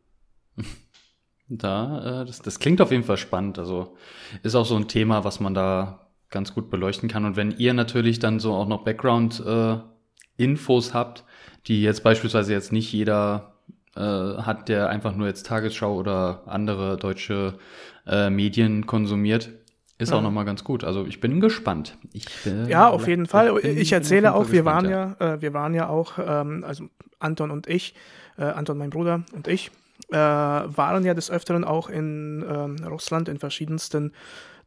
Da, 1.47 2.23
äh, 2.23 2.25
das, 2.25 2.41
das 2.41 2.59
klingt 2.59 2.81
auf 2.81 2.91
jeden 2.91 3.05
Fall 3.05 3.19
spannend. 3.19 3.59
Also 3.59 3.99
ist 4.43 4.55
auch 4.55 4.65
so 4.65 4.77
ein 4.77 4.89
Thema, 4.89 5.25
was 5.25 5.41
man 5.41 5.53
da 5.53 6.09
ganz 6.31 6.55
gut 6.55 6.71
beleuchten 6.71 7.07
kann. 7.09 7.27
Und 7.27 7.37
wenn 7.37 7.51
ihr 7.59 7.75
natürlich 7.75 8.19
dann 8.19 8.41
so 8.41 8.55
auch 8.55 8.67
noch 8.67 8.83
Background-Infos 8.85 10.95
habt, 10.95 11.25
die 11.67 11.83
jetzt 11.83 12.03
beispielsweise 12.03 12.55
jetzt 12.55 12.73
nicht 12.73 12.91
jeder 12.93 13.54
äh, 13.97 14.01
hat, 14.01 14.69
der 14.69 14.89
einfach 14.89 15.15
nur 15.15 15.29
jetzt 15.29 15.47
Tagesschau 15.47 15.95
oder 15.95 16.43
andere 16.47 16.97
deutsche 16.97 17.55
äh, 18.07 18.29
Medien 18.29 18.87
konsumiert, 18.87 19.51
ist 19.99 20.11
ja. 20.11 20.17
auch 20.17 20.23
nochmal 20.23 20.45
ganz 20.45 20.65
gut. 20.65 20.83
Also 20.83 21.07
ich 21.07 21.21
bin 21.21 21.41
gespannt. 21.41 21.97
Ich, 22.13 22.27
äh, 22.45 22.69
ja, 22.69 22.89
auf 22.89 23.07
jeden 23.07 23.27
Fall. 23.27 23.57
Ich 23.65 23.93
erzähle 23.93 24.35
auch, 24.35 24.51
wir 24.51 24.65
waren 24.65 24.89
ja, 24.89 25.17
ja 25.21 25.35
äh, 25.35 25.43
wir 25.43 25.55
waren 25.55 25.75
ja 25.75 25.89
auch, 25.89 26.19
ähm, 26.19 26.65
also 26.67 26.89
Anton 27.21 27.53
und 27.53 27.69
ich, 27.69 27.95
äh, 28.37 28.43
Anton, 28.43 28.79
mein 28.79 28.91
Bruder 28.91 29.23
und 29.33 29.49
ich, 29.49 29.71
waren 30.11 31.05
ja 31.05 31.15
des 31.15 31.31
Öfteren 31.31 31.65
auch 31.65 31.89
in 31.89 32.45
ähm, 32.47 32.77
Russland 32.85 33.29
in 33.29 33.39
verschiedensten 33.39 34.13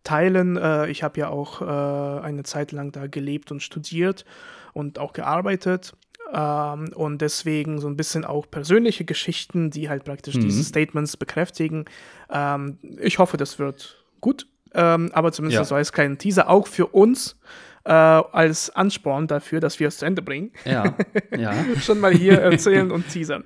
Teilen. 0.03 0.57
Ich 0.89 1.03
habe 1.03 1.19
ja 1.19 1.29
auch 1.29 1.62
eine 1.62 2.43
Zeit 2.43 2.72
lang 2.72 2.91
da 2.91 3.07
gelebt 3.07 3.51
und 3.51 3.62
studiert 3.62 4.25
und 4.74 5.00
auch 5.00 5.13
gearbeitet. 5.13 5.93
Ähm, 6.34 6.91
und 6.96 7.22
deswegen 7.22 7.79
so 7.79 7.88
ein 7.88 7.96
bisschen 7.96 8.25
auch 8.25 8.50
persönliche 8.50 9.05
Geschichten, 9.05 9.69
die 9.69 9.89
halt 9.89 10.03
praktisch 10.03 10.36
mhm. 10.36 10.41
diese 10.41 10.63
Statements 10.63 11.17
bekräftigen. 11.17 11.86
Ähm, 12.31 12.79
ich 13.00 13.19
hoffe, 13.19 13.38
das 13.38 13.60
wird 13.60 14.03
gut. 14.19 14.48
Ähm, 14.74 15.10
aber 15.13 15.31
zumindest 15.31 15.60
ja. 15.60 15.63
so 15.63 15.75
als 15.75 15.93
kleinen 15.93 16.17
Teaser 16.17 16.50
auch 16.50 16.67
für 16.67 16.88
uns 16.88 17.39
äh, 17.86 17.91
als 17.91 18.69
Ansporn 18.75 19.27
dafür, 19.27 19.60
dass 19.60 19.79
wir 19.79 19.88
es 19.88 19.98
zu 19.98 20.05
Ende 20.05 20.22
bringen. 20.22 20.51
Ja, 20.65 20.96
ja. 21.38 21.53
Schon 21.81 22.00
mal 22.00 22.13
hier 22.13 22.39
erzählen 22.39 22.91
und 22.91 23.07
teasern. 23.07 23.43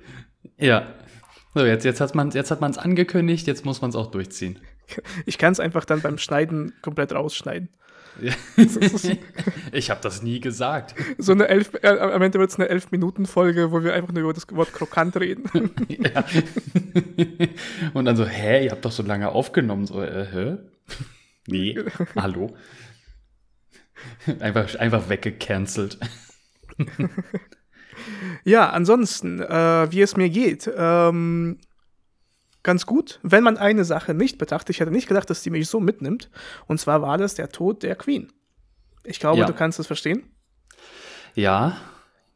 Ja. 0.58 0.88
So, 1.54 1.64
jetzt, 1.64 1.84
jetzt 1.84 2.00
hat 2.00 2.14
man 2.14 2.28
es 2.28 2.34
jetzt 2.34 2.50
hat 2.50 2.60
man's 2.60 2.78
angekündigt, 2.78 3.46
jetzt 3.46 3.64
muss 3.64 3.82
man 3.82 3.90
es 3.90 3.96
auch 3.96 4.10
durchziehen. 4.10 4.58
Ich 5.26 5.38
kann 5.38 5.52
es 5.52 5.60
einfach 5.60 5.84
dann 5.84 6.00
beim 6.00 6.18
Schneiden 6.18 6.74
komplett 6.82 7.12
rausschneiden. 7.12 7.68
ich 9.72 9.90
habe 9.90 10.00
das 10.02 10.22
nie 10.22 10.40
gesagt. 10.40 10.94
So 11.18 11.32
eine 11.32 11.48
elf, 11.48 11.72
äh, 11.82 11.88
am 11.88 12.22
Ende 12.22 12.38
wird 12.38 12.50
es 12.50 12.56
eine 12.56 12.68
elf 12.68 12.90
Minuten 12.90 13.26
Folge, 13.26 13.72
wo 13.72 13.82
wir 13.82 13.94
einfach 13.94 14.12
nur 14.12 14.22
über 14.22 14.32
das 14.32 14.46
Wort 14.50 14.72
krokant 14.72 15.16
reden. 15.16 15.44
ja. 15.88 16.24
Und 17.94 18.04
dann 18.04 18.16
so, 18.16 18.26
hä, 18.26 18.64
ihr 18.64 18.70
habt 18.70 18.84
doch 18.84 18.92
so 18.92 19.02
lange 19.02 19.30
aufgenommen, 19.30 19.86
so, 19.86 20.02
äh, 20.02 20.26
hä? 20.30 20.56
Nee, 21.46 21.78
hallo. 22.16 22.54
Einfach, 24.40 24.74
einfach 24.76 25.08
weggecancelt. 25.08 25.98
ja, 28.44 28.70
ansonsten, 28.70 29.40
äh, 29.40 29.90
wie 29.90 30.02
es 30.02 30.16
mir 30.16 30.28
geht. 30.28 30.70
Ähm, 30.76 31.58
ganz 32.62 32.86
gut, 32.86 33.18
wenn 33.22 33.44
man 33.44 33.56
eine 33.56 33.84
Sache 33.84 34.14
nicht 34.14 34.38
betrachtet. 34.38 34.76
Ich 34.76 34.80
hätte 34.80 34.90
nicht 34.90 35.08
gedacht, 35.08 35.28
dass 35.30 35.42
die 35.42 35.50
mich 35.50 35.68
so 35.68 35.80
mitnimmt. 35.80 36.30
Und 36.66 36.78
zwar 36.78 37.02
war 37.02 37.18
das 37.18 37.34
der 37.34 37.50
Tod 37.50 37.82
der 37.82 37.96
Queen. 37.96 38.28
Ich 39.04 39.18
glaube, 39.18 39.40
ja. 39.40 39.46
du 39.46 39.52
kannst 39.52 39.80
es 39.80 39.86
verstehen. 39.86 40.22
Ja, 41.34 41.76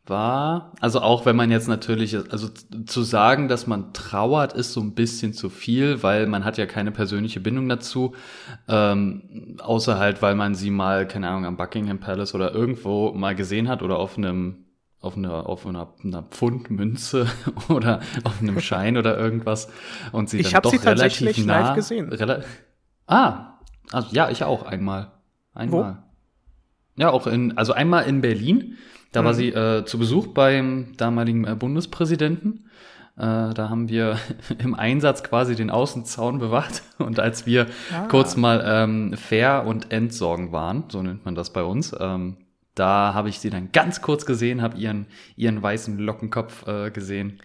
war, 0.09 0.73
also 0.81 1.01
auch 1.01 1.27
wenn 1.27 1.37
man 1.37 1.51
jetzt 1.51 1.69
natürlich, 1.69 2.17
also 2.31 2.49
zu 2.87 3.03
sagen, 3.03 3.49
dass 3.49 3.67
man 3.67 3.93
trauert, 3.93 4.53
ist 4.53 4.73
so 4.73 4.81
ein 4.81 4.95
bisschen 4.95 5.33
zu 5.33 5.51
viel, 5.51 6.03
weil 6.03 6.27
man 6.27 6.45
hat 6.45 6.59
ja 6.59 6.67
keine 6.67 6.93
persönliche 6.93 7.41
Bindung 7.41 7.69
dazu, 7.69 8.15
ähm, 8.69 9.57
außer 9.61 9.99
halt, 9.99 10.23
weil 10.23 10.37
man 10.37 10.55
sie 10.55 10.71
mal, 10.71 11.09
keine 11.09 11.29
Ahnung, 11.29 11.45
am 11.45 11.57
Buckingham 11.57 11.99
Palace 11.99 12.35
oder 12.35 12.55
irgendwo 12.55 13.13
mal 13.13 13.35
gesehen 13.35 13.69
hat 13.69 13.83
oder 13.83 13.99
auf 13.99 14.17
einem 14.17 14.66
auf 15.01 15.17
einer, 15.17 15.49
auf 15.49 15.67
einer, 15.67 15.95
einer 16.03 16.23
Pfundmünze 16.23 17.27
oder 17.69 18.01
auf 18.25 18.41
einem 18.41 18.61
Schein 18.61 18.97
oder 18.97 19.17
irgendwas 19.17 19.69
und 20.13 20.31
sie 20.31 20.41
ich 20.41 20.51
dann 20.51 20.63
doch 20.63 20.71
sie 20.71 20.79
relativ 20.79 21.45
nah. 21.45 21.61
Live 21.61 21.75
gesehen. 21.77 22.13
Rela 22.13 22.41
ah, 23.07 23.59
also 23.93 24.09
ja, 24.13 24.31
ich 24.31 24.43
auch 24.45 24.65
einmal. 24.65 25.13
Einmal. 25.55 26.03
Ja, 26.97 27.11
auch 27.11 27.27
in, 27.27 27.57
also 27.57 27.73
einmal 27.73 28.05
in 28.05 28.21
Berlin, 28.21 28.77
da 29.13 29.23
mhm. 29.23 29.27
war 29.27 29.35
sie 29.35 29.49
äh, 29.49 29.85
zu 29.85 29.99
Besuch 29.99 30.29
beim 30.29 30.95
damaligen 30.97 31.47
äh, 31.47 31.55
Bundespräsidenten. 31.55 32.67
Äh, 33.17 33.55
da 33.55 33.69
haben 33.71 33.89
wir 33.89 34.19
im 34.59 34.75
Einsatz 34.75 35.23
quasi 35.23 35.57
den 35.57 35.71
Außenzaun 35.71 36.39
bewacht. 36.39 36.83
Und 36.99 37.19
als 37.19 37.47
wir 37.47 37.67
ah. 37.93 38.07
kurz 38.09 38.37
mal 38.37 38.63
ähm, 38.67 39.15
fair 39.17 39.65
und 39.67 39.93
entsorgen 39.93 40.53
waren, 40.53 40.85
so 40.89 41.03
nennt 41.03 41.25
man 41.25 41.35
das 41.35 41.53
bei 41.53 41.63
uns, 41.63 41.95
ähm, 41.99 42.37
da 42.77 43.15
habe 43.15 43.29
ich 43.29 43.41
sie 43.41 43.51
dann 43.51 43.73
ganz 43.73 44.01
kurz 44.01 44.25
gesehen, 44.25 44.63
habe 44.63 44.79
ihren, 44.79 45.07
ihren 45.35 45.61
weißen 45.61 45.99
Lockenkopf 45.99 46.67
äh, 46.69 46.91
gesehen. 46.93 47.41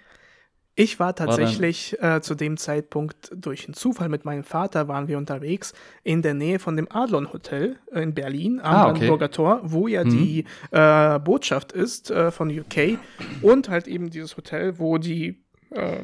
Ich 0.75 0.99
war 0.99 1.15
tatsächlich 1.15 1.97
war 1.99 2.17
äh, 2.17 2.21
zu 2.21 2.33
dem 2.33 2.57
Zeitpunkt 2.57 3.31
durch 3.35 3.65
einen 3.65 3.73
Zufall 3.73 4.07
mit 4.07 4.23
meinem 4.23 4.43
Vater 4.43 4.87
waren 4.87 5.07
wir 5.07 5.17
unterwegs 5.17 5.73
in 6.03 6.21
der 6.21 6.33
Nähe 6.33 6.59
von 6.59 6.75
dem 6.77 6.87
Adlon 6.89 7.33
Hotel 7.33 7.77
in 7.91 8.13
Berlin 8.13 8.59
am 8.61 8.65
ah, 8.65 8.83
okay. 8.83 8.91
Brandenburger 8.91 9.31
Tor, 9.31 9.59
wo 9.63 9.87
ja 9.87 10.03
mhm. 10.03 10.09
die 10.09 10.45
äh, 10.71 11.19
Botschaft 11.19 11.73
ist 11.73 12.09
äh, 12.09 12.31
von 12.31 12.49
UK 12.49 12.97
und 13.41 13.67
halt 13.69 13.87
eben 13.87 14.09
dieses 14.09 14.37
Hotel, 14.37 14.79
wo 14.79 14.97
die 14.97 15.43
äh, 15.71 16.03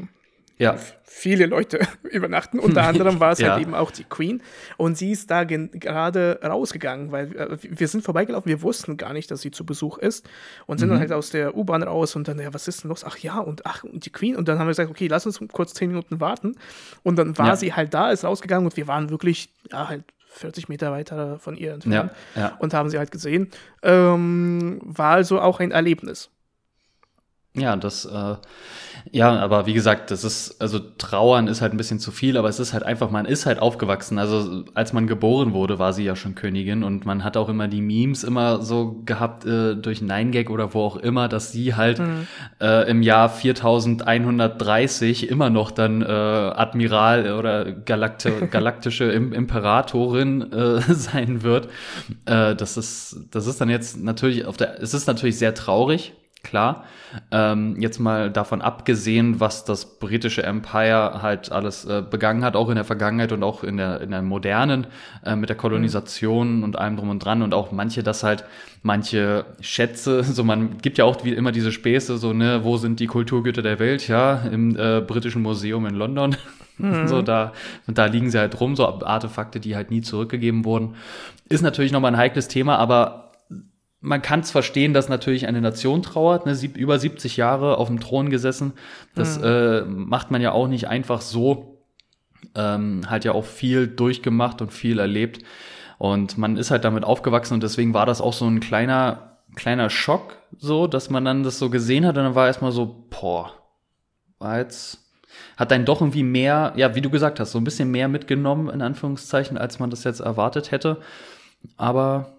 ja. 0.58 0.78
viele 1.04 1.46
Leute 1.46 1.80
übernachten. 2.04 2.60
Unter 2.60 2.84
anderem 2.84 3.20
war 3.20 3.32
es 3.32 3.40
halt 3.40 3.48
ja. 3.48 3.54
halt 3.54 3.62
eben 3.64 3.76
auch 3.76 3.92
die 3.92 4.04
Queen. 4.04 4.42
Und 4.78 4.98
sie 4.98 5.12
ist 5.12 5.30
da 5.32 5.44
gerade 5.44 6.40
rausgegangen, 6.44 7.12
weil 7.12 7.36
äh, 7.36 7.58
wir 7.62 7.88
sind 7.88 8.04
vorbeigelaufen, 8.04 8.50
wir 8.50 8.62
wussten 8.62 8.98
gar 8.98 9.14
nicht, 9.14 9.30
dass 9.32 9.42
sie 9.42 9.52
zu 9.52 9.66
Besuch 9.66 9.98
ist 9.98 10.28
und 10.66 10.80
sind 10.80 10.90
mhm. 10.90 10.94
dann 10.94 11.00
halt 11.02 11.14
aus 11.14 11.30
der 11.30 11.56
U-Bahn 11.56 11.84
raus 11.84 12.16
und 12.16 12.28
dann, 12.28 12.40
ja, 12.40 12.54
was 12.54 12.68
ist 12.68 12.84
denn 12.84 12.90
los? 12.90 13.04
Ach 13.04 13.18
ja, 13.18 13.40
und 13.40 13.66
ach, 13.66 13.84
und 13.84 14.06
die 14.06 14.12
Queen. 14.12 14.36
Und 14.36 14.48
dann 14.48 14.60
haben 14.60 14.68
wir 14.68 14.72
gesagt, 14.72 14.90
okay, 14.90 15.08
lass 15.08 15.26
uns 15.26 15.40
kurz 15.52 15.74
zehn 15.74 15.90
Minuten 15.90 16.20
warten. 16.20 16.56
Und 17.04 17.18
dann 17.18 17.38
war 17.38 17.48
ja. 17.48 17.56
sie 17.56 17.74
halt 17.74 17.94
da, 17.94 18.12
ist 18.12 18.24
rausgegangen 18.24 18.66
und 18.66 18.78
wir 18.78 18.88
waren 18.88 19.10
wirklich, 19.10 19.50
ja, 19.72 19.88
halt 19.88 20.04
40 20.38 20.70
Meter 20.70 20.92
weiter 20.92 21.40
von 21.40 21.58
ihr 21.58 21.74
entfernt 21.74 22.12
ja, 22.36 22.42
ja. 22.42 22.56
und 22.60 22.74
haben 22.74 22.90
sie 22.90 22.98
halt 22.98 23.12
gesehen. 23.12 23.50
Ähm, 23.82 24.80
war 24.84 25.14
also 25.14 25.42
auch 25.42 25.60
ein 25.60 25.72
Erlebnis. 25.72 26.30
Ja, 27.58 27.76
das, 27.76 28.06
äh, 28.06 28.36
ja, 29.12 29.38
aber 29.40 29.66
wie 29.66 29.74
gesagt, 29.74 30.12
das 30.12 30.24
ist, 30.24 30.62
also 30.62 30.80
trauern 30.80 31.48
ist 31.48 31.62
halt 31.62 31.74
ein 31.74 31.78
bisschen 31.78 32.00
zu 32.00 32.12
viel, 32.12 32.38
aber 32.38 32.50
es 32.50 32.60
ist 32.60 32.74
halt 32.74 32.84
einfach, 32.84 33.10
man 33.10 33.26
ist 33.26 33.46
halt 33.46 33.60
aufgewachsen. 33.60 34.20
Also 34.20 34.64
als 34.74 34.94
man 34.94 35.08
geboren 35.08 35.54
wurde, 35.54 35.80
war 35.80 35.94
sie 35.94 36.04
ja 36.04 36.16
schon 36.16 36.36
Königin 36.36 36.84
und 36.84 37.06
man 37.06 37.24
hat 37.24 37.38
auch 37.38 37.50
immer 37.50 37.68
die 37.68 37.82
Memes 37.82 38.24
immer 38.24 38.62
so 38.62 39.02
gehabt 39.06 39.46
äh, 39.46 39.76
durch 39.76 40.02
Nine 40.02 40.32
Gag 40.32 40.50
oder 40.50 40.74
wo 40.74 40.82
auch 40.82 40.98
immer, 40.98 41.28
dass 41.28 41.52
sie 41.52 41.76
halt 41.76 42.00
mhm. 42.00 42.28
äh, 42.60 42.90
im 42.90 43.02
Jahr 43.02 43.30
4130 43.30 45.30
immer 45.30 45.50
noch 45.50 45.72
dann 45.72 46.02
äh, 46.02 46.06
Admiral 46.06 47.34
oder 47.34 47.72
Galakti 47.72 48.32
galaktische 48.52 49.06
Imperatorin 49.06 50.52
äh, 50.52 50.82
sein 50.94 51.44
wird. 51.44 51.70
Äh, 52.26 52.56
das 52.56 52.78
ist, 52.78 53.18
das 53.32 53.48
ist 53.48 53.62
dann 53.62 53.70
jetzt 53.70 53.98
natürlich 53.98 54.46
auf 54.46 54.58
der, 54.58 54.82
es 54.82 54.94
ist 54.94 55.08
natürlich 55.08 55.38
sehr 55.38 55.54
traurig 55.54 56.14
klar. 56.48 56.86
Ähm, 57.32 57.78
jetzt 57.80 58.00
mal 58.00 58.32
davon 58.32 58.62
abgesehen, 58.62 59.40
was 59.40 59.66
das 59.66 60.00
britische 60.00 60.44
Empire 60.44 61.22
halt 61.22 61.52
alles 61.52 61.86
äh, 61.86 62.02
begangen 62.08 62.44
hat, 62.44 62.56
auch 62.56 62.70
in 62.70 62.76
der 62.76 62.84
Vergangenheit 62.84 63.32
und 63.32 63.44
auch 63.44 63.64
in 63.64 63.78
der, 63.78 64.02
in 64.02 64.12
der 64.12 64.22
modernen, 64.22 64.88
äh, 65.26 65.36
mit 65.36 65.50
der 65.50 65.56
Kolonisation 65.56 66.58
mhm. 66.58 66.64
und 66.64 66.78
allem 66.78 66.98
drum 66.98 67.10
und 67.10 67.20
dran 67.20 67.42
und 67.42 67.54
auch 67.54 67.72
manche, 67.72 68.04
das 68.04 68.24
halt 68.24 68.46
manche 68.82 69.46
Schätze, 69.60 70.24
so 70.24 70.44
man 70.44 70.78
gibt 70.80 70.98
ja 70.98 71.06
auch 71.06 71.24
wie 71.24 71.34
immer 71.34 71.52
diese 71.52 71.72
Späße, 71.72 72.18
so, 72.18 72.34
ne, 72.34 72.64
wo 72.64 72.78
sind 72.78 73.00
die 73.00 73.08
Kulturgüter 73.08 73.62
der 73.62 73.80
Welt, 73.80 74.08
ja, 74.08 74.42
im 74.52 74.78
äh, 74.78 75.02
britischen 75.02 75.42
Museum 75.42 75.86
in 75.86 75.96
London. 75.96 76.36
Mhm. 76.80 77.08
So, 77.08 77.24
da, 77.24 77.54
da 77.88 78.06
liegen 78.06 78.30
sie 78.30 78.38
halt 78.38 78.60
rum, 78.60 78.76
so 78.76 78.86
Artefakte, 78.86 79.60
die 79.60 79.76
halt 79.76 79.90
nie 79.90 80.02
zurückgegeben 80.02 80.64
wurden. 80.64 80.94
Ist 81.50 81.64
natürlich 81.64 81.92
nochmal 81.92 82.12
ein 82.12 82.18
heikles 82.20 82.50
Thema, 82.50 82.78
aber 82.78 83.27
man 84.00 84.22
kann 84.22 84.42
es 84.42 84.52
verstehen, 84.52 84.94
dass 84.94 85.10
natürlich 85.10 85.48
eine 85.48 85.62
Nation 85.62 86.04
trauert, 86.04 86.46
ne, 86.46 86.56
sieb, 86.56 86.78
über 86.78 87.00
70 87.00 87.38
Jahre 87.38 87.78
auf 87.78 87.88
dem 87.88 88.00
Thron 88.00 88.30
gesessen. 88.30 88.74
Das 89.16 89.40
mhm. 89.40 89.44
äh, 89.44 89.82
macht 89.82 90.32
man 90.32 90.42
ja 90.42 90.52
auch 90.52 90.68
nicht 90.68 90.88
einfach 90.88 91.22
so. 91.22 91.74
Ähm, 92.54 93.02
halt 93.10 93.26
ja 93.26 93.32
auch 93.32 93.46
viel 93.46 93.88
durchgemacht 93.88 94.62
und 94.62 94.72
viel 94.72 95.00
erlebt. 95.00 95.44
Und 95.98 96.38
man 96.38 96.58
ist 96.58 96.70
halt 96.70 96.86
damit 96.86 97.04
aufgewachsen 97.04 97.56
und 97.56 97.64
deswegen 97.64 97.94
war 97.94 98.06
das 98.06 98.22
auch 98.22 98.34
so 98.34 98.46
ein 98.46 98.60
kleiner, 98.60 99.38
kleiner 99.56 99.90
Schock, 99.90 100.38
so, 100.58 100.86
dass 100.86 101.10
man 101.10 101.26
dann 101.26 101.44
das 101.44 101.58
so 101.58 101.72
gesehen 101.72 102.06
hat 102.06 102.18
und 102.18 102.24
dann 102.24 102.36
war 102.36 102.46
erstmal 102.46 102.72
so, 102.72 103.08
boah, 103.10 103.54
war 104.38 104.60
jetzt, 104.60 105.00
hat 105.58 105.72
dann 105.72 105.86
doch 105.86 106.02
irgendwie 106.02 106.24
mehr, 106.24 106.74
ja, 106.76 106.94
wie 106.94 107.02
du 107.02 107.10
gesagt 107.10 107.40
hast, 107.40 107.52
so 107.52 107.58
ein 107.58 107.64
bisschen 107.64 107.90
mehr 107.90 108.08
mitgenommen, 108.08 108.70
in 108.70 108.84
Anführungszeichen, 108.84 109.58
als 109.58 109.80
man 109.80 109.90
das 109.90 110.04
jetzt 110.04 110.20
erwartet 110.20 110.70
hätte. 110.70 111.02
Aber 111.78 112.37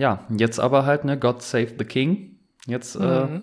ja, 0.00 0.24
jetzt 0.34 0.58
aber 0.58 0.86
halt, 0.86 1.04
ne, 1.04 1.18
God 1.18 1.42
Save 1.42 1.68
the 1.78 1.84
King. 1.84 2.38
Jetzt 2.66 2.94
äh, 2.94 2.98
mhm. 2.98 3.42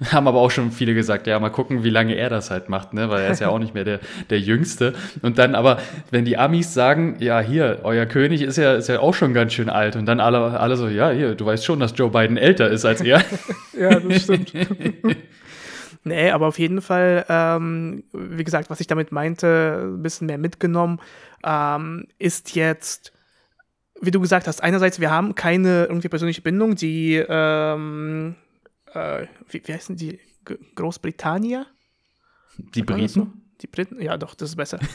äh, 0.00 0.06
haben 0.12 0.26
aber 0.26 0.40
auch 0.40 0.50
schon 0.50 0.72
viele 0.72 0.94
gesagt, 0.94 1.26
ja, 1.26 1.38
mal 1.38 1.50
gucken, 1.50 1.84
wie 1.84 1.90
lange 1.90 2.14
er 2.14 2.30
das 2.30 2.50
halt 2.50 2.70
macht, 2.70 2.94
ne, 2.94 3.10
weil 3.10 3.22
er 3.22 3.30
ist 3.30 3.40
ja 3.40 3.50
auch 3.50 3.58
nicht 3.58 3.74
mehr 3.74 3.84
der, 3.84 4.00
der 4.30 4.40
Jüngste. 4.40 4.94
Und 5.20 5.36
dann 5.36 5.54
aber, 5.54 5.78
wenn 6.10 6.24
die 6.24 6.38
Amis 6.38 6.72
sagen, 6.72 7.16
ja, 7.18 7.38
hier, 7.40 7.80
euer 7.82 8.06
König 8.06 8.40
ist 8.40 8.56
ja, 8.56 8.72
ist 8.74 8.88
ja 8.88 9.00
auch 9.00 9.12
schon 9.12 9.34
ganz 9.34 9.52
schön 9.52 9.68
alt. 9.68 9.94
Und 9.94 10.06
dann 10.06 10.20
alle, 10.20 10.58
alle 10.58 10.76
so, 10.76 10.88
ja, 10.88 11.10
hier, 11.10 11.34
du 11.34 11.44
weißt 11.44 11.66
schon, 11.66 11.80
dass 11.80 11.92
Joe 11.94 12.08
Biden 12.08 12.38
älter 12.38 12.70
ist 12.70 12.86
als 12.86 13.02
er. 13.02 13.22
ja, 13.78 14.00
das 14.00 14.22
stimmt. 14.22 14.52
Nee, 16.06 16.32
aber 16.32 16.48
auf 16.48 16.58
jeden 16.58 16.82
Fall, 16.82 17.24
ähm, 17.30 18.04
wie 18.12 18.44
gesagt, 18.44 18.68
was 18.68 18.78
ich 18.78 18.86
damit 18.86 19.10
meinte, 19.10 19.84
ein 19.84 20.02
bisschen 20.02 20.26
mehr 20.26 20.36
mitgenommen, 20.36 21.00
ähm, 21.42 22.08
ist 22.18 22.54
jetzt 22.54 23.13
wie 24.00 24.10
du 24.10 24.20
gesagt 24.20 24.46
hast, 24.46 24.62
einerseits, 24.62 25.00
wir 25.00 25.10
haben 25.10 25.34
keine 25.34 25.84
irgendwie 25.84 26.08
persönliche 26.08 26.42
Bindung, 26.42 26.74
die, 26.74 27.14
ähm, 27.28 28.34
äh, 28.92 29.26
wie, 29.48 29.62
wie 29.64 29.72
heißen 29.72 29.96
die? 29.96 30.18
G 30.44 30.58
Großbritannier? 30.74 31.66
Die 32.58 32.82
Briten? 32.82 33.43
Die 33.60 33.66
Briten? 33.68 34.00
Ja, 34.02 34.16
doch, 34.16 34.34
das 34.34 34.50
ist 34.50 34.56
besser. 34.56 34.80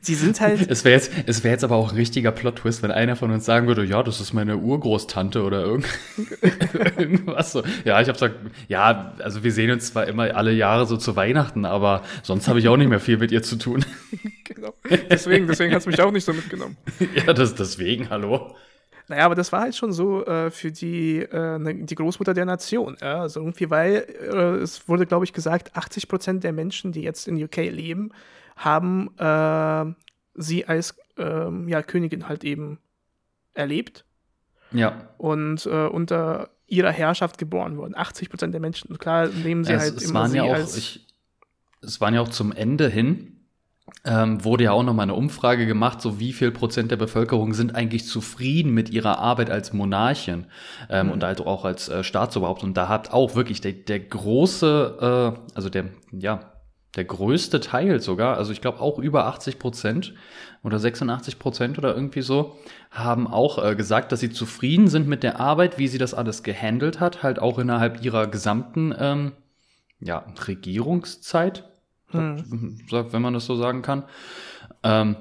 Sie 0.00 0.14
sind 0.14 0.40
halt. 0.40 0.70
Es 0.70 0.84
wäre 0.84 0.94
jetzt, 0.94 1.10
es 1.26 1.42
wär 1.42 1.52
jetzt 1.52 1.64
aber 1.64 1.76
auch 1.76 1.90
ein 1.90 1.96
richtiger 1.96 2.30
Plot-Twist, 2.30 2.82
wenn 2.82 2.90
einer 2.90 3.16
von 3.16 3.30
uns 3.30 3.44
sagen 3.46 3.66
würde: 3.66 3.84
Ja, 3.84 4.02
das 4.02 4.20
ist 4.20 4.32
meine 4.32 4.58
Urgroßtante 4.58 5.42
oder 5.42 5.62
irgend 5.64 5.86
irgendwas 6.98 7.52
so. 7.52 7.62
Ja, 7.84 8.00
ich 8.00 8.08
habe 8.08 8.12
gesagt: 8.12 8.36
Ja, 8.68 9.14
also 9.18 9.42
wir 9.42 9.52
sehen 9.52 9.70
uns 9.70 9.86
zwar 9.86 10.06
immer 10.06 10.34
alle 10.36 10.52
Jahre 10.52 10.86
so 10.86 10.96
zu 10.96 11.16
Weihnachten, 11.16 11.64
aber 11.64 12.02
sonst 12.22 12.48
habe 12.48 12.58
ich 12.58 12.68
auch 12.68 12.76
nicht 12.76 12.88
mehr 12.88 13.00
viel 13.00 13.16
mit 13.16 13.32
ihr 13.32 13.42
zu 13.42 13.56
tun. 13.56 13.84
genau. 14.44 14.74
Deswegen, 15.10 15.46
deswegen 15.46 15.72
hat 15.72 15.80
es 15.80 15.86
mich 15.86 16.00
auch 16.00 16.12
nicht 16.12 16.24
so 16.24 16.32
mitgenommen. 16.32 16.76
ja, 17.26 17.32
das, 17.32 17.54
deswegen, 17.54 18.10
hallo. 18.10 18.54
Naja, 19.10 19.24
aber 19.24 19.34
das 19.34 19.50
war 19.50 19.62
halt 19.62 19.74
schon 19.74 19.92
so 19.92 20.24
äh, 20.24 20.52
für 20.52 20.70
die, 20.70 21.18
äh, 21.18 21.58
ne, 21.58 21.74
die 21.74 21.94
Großmutter 21.96 22.32
der 22.32 22.44
Nation. 22.44 22.96
Ja? 23.00 23.22
Also 23.22 23.40
irgendwie, 23.40 23.68
weil 23.68 24.06
äh, 24.20 24.62
es 24.62 24.88
wurde, 24.88 25.04
glaube 25.04 25.24
ich, 25.24 25.32
gesagt, 25.32 25.76
80 25.76 26.06
Prozent 26.06 26.44
der 26.44 26.52
Menschen, 26.52 26.92
die 26.92 27.02
jetzt 27.02 27.26
in 27.26 27.42
UK 27.42 27.56
leben, 27.56 28.12
haben 28.54 29.10
äh, 29.18 29.92
sie 30.40 30.64
als 30.64 30.94
ähm, 31.18 31.68
ja, 31.68 31.82
Königin 31.82 32.28
halt 32.28 32.44
eben 32.44 32.78
erlebt. 33.52 34.04
Ja. 34.70 35.08
Und 35.18 35.66
äh, 35.66 35.88
unter 35.88 36.50
ihrer 36.68 36.92
Herrschaft 36.92 37.36
geboren 37.36 37.78
worden. 37.78 37.96
80 37.96 38.30
Prozent 38.30 38.54
der 38.54 38.60
Menschen. 38.60 38.96
Klar 38.96 39.26
nehmen 39.26 39.64
sie 39.64 39.72
es, 39.72 39.82
halt 39.82 39.96
es 39.96 40.04
immer 40.04 40.20
waren 40.20 40.30
sie 40.30 40.36
ja 40.36 40.44
auch, 40.44 40.54
als 40.54 40.76
ich, 40.76 41.08
Es 41.82 42.00
waren 42.00 42.14
ja 42.14 42.20
auch 42.20 42.28
zum 42.28 42.52
Ende 42.52 42.88
hin 42.88 43.39
ähm, 44.04 44.44
wurde 44.44 44.64
ja 44.64 44.72
auch 44.72 44.82
nochmal 44.82 45.04
eine 45.04 45.14
Umfrage 45.14 45.66
gemacht, 45.66 46.00
so 46.00 46.18
wie 46.18 46.32
viel 46.32 46.50
Prozent 46.50 46.90
der 46.90 46.96
Bevölkerung 46.96 47.52
sind 47.52 47.74
eigentlich 47.74 48.06
zufrieden 48.06 48.72
mit 48.72 48.90
ihrer 48.90 49.18
Arbeit 49.18 49.50
als 49.50 49.72
Monarchin 49.72 50.46
ähm, 50.88 51.06
mhm. 51.06 51.12
und 51.12 51.24
also 51.24 51.46
auch 51.46 51.64
als 51.64 51.88
äh, 51.88 52.02
Staatsoberhaupt. 52.02 52.62
Und 52.62 52.76
da 52.76 52.88
hat 52.88 53.12
auch 53.12 53.34
wirklich 53.34 53.60
der, 53.60 53.72
der 53.72 54.00
große, 54.00 55.34
äh, 55.36 55.54
also 55.54 55.68
der, 55.68 55.86
ja, 56.12 56.50
der 56.96 57.04
größte 57.04 57.60
Teil 57.60 58.00
sogar, 58.00 58.36
also 58.36 58.52
ich 58.52 58.60
glaube 58.60 58.80
auch 58.80 58.98
über 58.98 59.26
80 59.26 59.58
Prozent 59.58 60.14
oder 60.64 60.78
86 60.78 61.38
Prozent 61.38 61.78
oder 61.78 61.94
irgendwie 61.94 62.22
so, 62.22 62.56
haben 62.90 63.28
auch 63.28 63.64
äh, 63.64 63.76
gesagt, 63.76 64.12
dass 64.12 64.20
sie 64.20 64.30
zufrieden 64.30 64.88
sind 64.88 65.06
mit 65.06 65.22
der 65.22 65.38
Arbeit, 65.38 65.78
wie 65.78 65.88
sie 65.88 65.98
das 65.98 66.14
alles 66.14 66.42
gehandelt 66.42 66.98
hat, 66.98 67.22
halt 67.22 67.38
auch 67.38 67.58
innerhalb 67.58 68.02
ihrer 68.02 68.26
gesamten 68.26 68.94
ähm, 68.98 69.32
ja, 70.00 70.24
Regierungszeit 70.48 71.70
hm. 72.12 72.80
wenn 72.90 73.22
man 73.22 73.34
das 73.34 73.46
so 73.46 73.56
sagen 73.56 73.82
kann. 73.82 74.04
Ähm, 74.82 75.16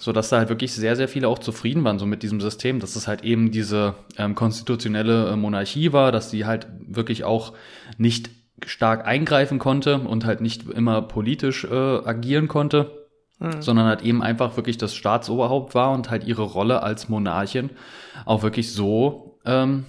so 0.00 0.12
dass 0.12 0.30
da 0.30 0.38
halt 0.38 0.48
wirklich 0.48 0.72
sehr, 0.72 0.96
sehr 0.96 1.08
viele 1.08 1.28
auch 1.28 1.38
zufrieden 1.38 1.84
waren, 1.84 1.98
so 1.98 2.06
mit 2.06 2.22
diesem 2.22 2.40
System, 2.40 2.80
dass 2.80 2.96
es 2.96 3.06
halt 3.06 3.22
eben 3.22 3.50
diese 3.50 3.94
ähm, 4.16 4.34
konstitutionelle 4.34 5.30
äh, 5.30 5.36
Monarchie 5.36 5.92
war, 5.92 6.10
dass 6.10 6.30
sie 6.30 6.46
halt 6.46 6.68
wirklich 6.80 7.24
auch 7.24 7.52
nicht 7.98 8.30
stark 8.64 9.06
eingreifen 9.06 9.58
konnte 9.58 9.98
und 9.98 10.24
halt 10.24 10.40
nicht 10.40 10.68
immer 10.70 11.02
politisch 11.02 11.64
äh, 11.64 11.74
agieren 11.74 12.48
konnte, 12.48 13.06
mhm. 13.40 13.60
sondern 13.60 13.86
halt 13.86 14.00
eben 14.00 14.22
einfach 14.22 14.56
wirklich 14.56 14.78
das 14.78 14.94
Staatsoberhaupt 14.94 15.74
war 15.74 15.92
und 15.92 16.10
halt 16.10 16.24
ihre 16.24 16.44
Rolle 16.44 16.82
als 16.82 17.10
Monarchin 17.10 17.68
auch 18.24 18.42
wirklich 18.42 18.72
so 18.72 19.38
ähm, 19.44 19.84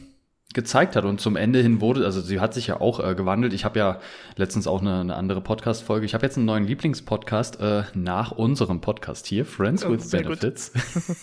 gezeigt 0.53 0.95
hat. 0.95 1.05
Und 1.05 1.21
zum 1.21 1.35
Ende 1.35 1.61
hin 1.61 1.81
wurde, 1.81 2.05
also 2.05 2.21
sie 2.21 2.39
hat 2.39 2.53
sich 2.53 2.67
ja 2.67 2.81
auch 2.81 2.99
äh, 2.99 3.15
gewandelt. 3.15 3.53
Ich 3.53 3.65
habe 3.65 3.79
ja 3.79 3.99
letztens 4.35 4.67
auch 4.67 4.81
eine, 4.81 4.99
eine 4.99 5.15
andere 5.15 5.41
Podcast-Folge. 5.41 6.05
Ich 6.05 6.13
habe 6.13 6.25
jetzt 6.25 6.37
einen 6.37 6.45
neuen 6.45 6.65
Lieblingspodcast 6.65 7.59
äh, 7.61 7.83
nach 7.93 8.31
unserem 8.31 8.81
Podcast 8.81 9.27
hier, 9.27 9.45
Friends 9.45 9.85
oh, 9.85 9.91
with 9.91 10.09
Benefits. 10.11 10.71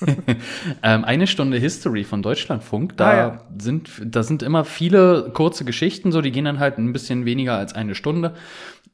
ähm, 0.82 1.04
eine 1.04 1.26
Stunde 1.26 1.58
History 1.58 2.04
von 2.04 2.22
Deutschlandfunk. 2.22 2.96
Da 2.96 3.10
ah, 3.10 3.16
ja. 3.16 3.44
sind, 3.58 3.90
da 4.04 4.22
sind 4.22 4.42
immer 4.42 4.64
viele 4.64 5.30
kurze 5.32 5.64
Geschichten, 5.64 6.12
so 6.12 6.20
die 6.20 6.32
gehen 6.32 6.44
dann 6.44 6.58
halt 6.58 6.78
ein 6.78 6.92
bisschen 6.92 7.24
weniger 7.24 7.56
als 7.56 7.74
eine 7.74 7.94
Stunde, 7.94 8.34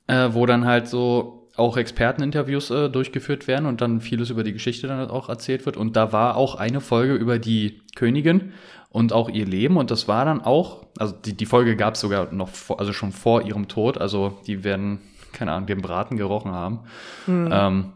äh, 0.06 0.30
wo 0.32 0.46
dann 0.46 0.64
halt 0.64 0.88
so 0.88 1.44
auch 1.56 1.76
Experteninterviews 1.76 2.70
äh, 2.70 2.88
durchgeführt 2.88 3.46
werden 3.46 3.66
und 3.66 3.80
dann 3.80 4.00
vieles 4.00 4.30
über 4.30 4.42
die 4.42 4.52
Geschichte 4.52 4.88
dann 4.88 4.98
halt 4.98 5.10
auch 5.10 5.28
erzählt 5.28 5.66
wird. 5.66 5.76
Und 5.76 5.94
da 5.96 6.12
war 6.12 6.36
auch 6.36 6.56
eine 6.56 6.80
Folge 6.80 7.14
über 7.14 7.38
die 7.38 7.80
Königin 7.94 8.52
und 8.94 9.12
auch 9.12 9.28
ihr 9.28 9.44
Leben. 9.44 9.76
Und 9.76 9.90
das 9.90 10.06
war 10.06 10.24
dann 10.24 10.40
auch, 10.40 10.86
also 10.98 11.16
die, 11.16 11.36
die 11.36 11.46
Folge 11.46 11.74
gab 11.74 11.94
es 11.94 12.00
sogar 12.00 12.32
noch, 12.32 12.50
vor, 12.50 12.78
also 12.78 12.92
schon 12.92 13.10
vor 13.10 13.42
ihrem 13.42 13.66
Tod. 13.66 13.98
Also 13.98 14.38
die 14.46 14.62
werden, 14.62 15.00
keine 15.32 15.50
Ahnung, 15.50 15.66
den 15.66 15.82
Braten 15.82 16.16
gerochen 16.16 16.52
haben. 16.52 16.78
Mhm. 17.26 17.48
Ähm, 17.50 17.92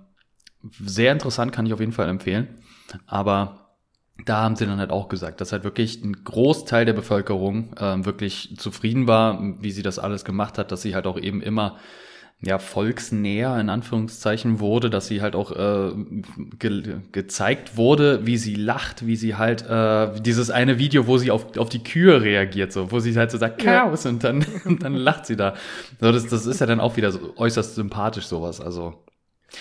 sehr 0.81 1.13
interessant, 1.13 1.53
kann 1.53 1.67
ich 1.67 1.73
auf 1.73 1.79
jeden 1.79 1.93
Fall 1.93 2.09
empfehlen. 2.09 2.49
Aber 3.07 3.77
da 4.25 4.43
haben 4.43 4.57
sie 4.57 4.67
dann 4.67 4.81
halt 4.81 4.91
auch 4.91 5.09
gesagt, 5.09 5.41
dass 5.41 5.53
halt 5.53 5.63
wirklich 5.63 6.03
ein 6.03 6.25
Großteil 6.25 6.85
der 6.85 6.95
Bevölkerung 6.95 7.77
ähm, 7.79 8.05
wirklich 8.05 8.57
zufrieden 8.59 9.07
war, 9.07 9.41
wie 9.61 9.71
sie 9.71 9.83
das 9.83 10.01
alles 10.01 10.25
gemacht 10.25 10.59
hat, 10.59 10.73
dass 10.73 10.83
sie 10.83 10.97
halt 10.97 11.07
auch 11.07 11.17
eben 11.17 11.41
immer 11.41 11.77
ja, 12.41 12.61
volksnäher 12.61 13.59
in 13.59 13.69
Anführungszeichen 13.69 14.61
wurde, 14.61 14.91
dass 14.91 15.09
sie 15.09 15.23
halt 15.23 15.35
auch 15.35 15.51
äh, 15.51 15.91
ge 16.59 17.01
gezeigt 17.11 17.77
wurde, 17.77 18.27
wie 18.27 18.37
sie 18.37 18.55
lacht, 18.55 19.05
wie 19.05 19.17
sie 19.17 19.35
halt 19.35 19.67
äh, 19.69 20.21
dieses 20.21 20.49
eine 20.51 20.79
Video, 20.79 21.09
wo 21.09 21.19
sie 21.19 21.33
auf, 21.33 21.57
auf 21.59 21.69
die 21.69 21.83
Kühe 21.83 22.23
reagiert, 22.23 22.73
so, 22.73 22.93
wo 22.93 23.01
sie 23.01 23.17
halt 23.17 23.33
so 23.33 23.39
sagt, 23.39 23.61
Chaos 23.61 24.07
und 24.07 24.23
dann, 24.23 24.47
und 24.65 24.85
dann 24.85 24.95
lacht 24.95 25.27
sie 25.27 25.35
da. 25.35 25.55
So, 26.01 26.13
das, 26.13 26.27
das 26.27 26.47
ist 26.47 26.61
ja 26.61 26.67
dann 26.67 26.79
auch 26.79 26.97
wieder 26.97 27.11
so 27.11 27.35
äußerst 27.37 27.75
sympathisch, 27.75 28.27
sowas. 28.27 28.61
Also. 28.61 28.95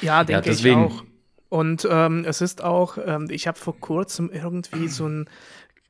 Ja, 0.04 0.24
denke 0.24 0.34
ja, 0.34 0.42
deswegen. 0.42 0.86
ich 0.86 0.92
auch. 0.92 1.04
Und 1.50 1.88
ähm, 1.90 2.26
es 2.28 2.42
ist 2.42 2.64
auch, 2.64 2.98
ähm, 3.04 3.28
ich 3.32 3.48
habe 3.48 3.58
vor 3.58 3.80
kurzem 3.80 4.30
irgendwie 4.32 4.88
so 4.88 5.08
ein 5.08 5.30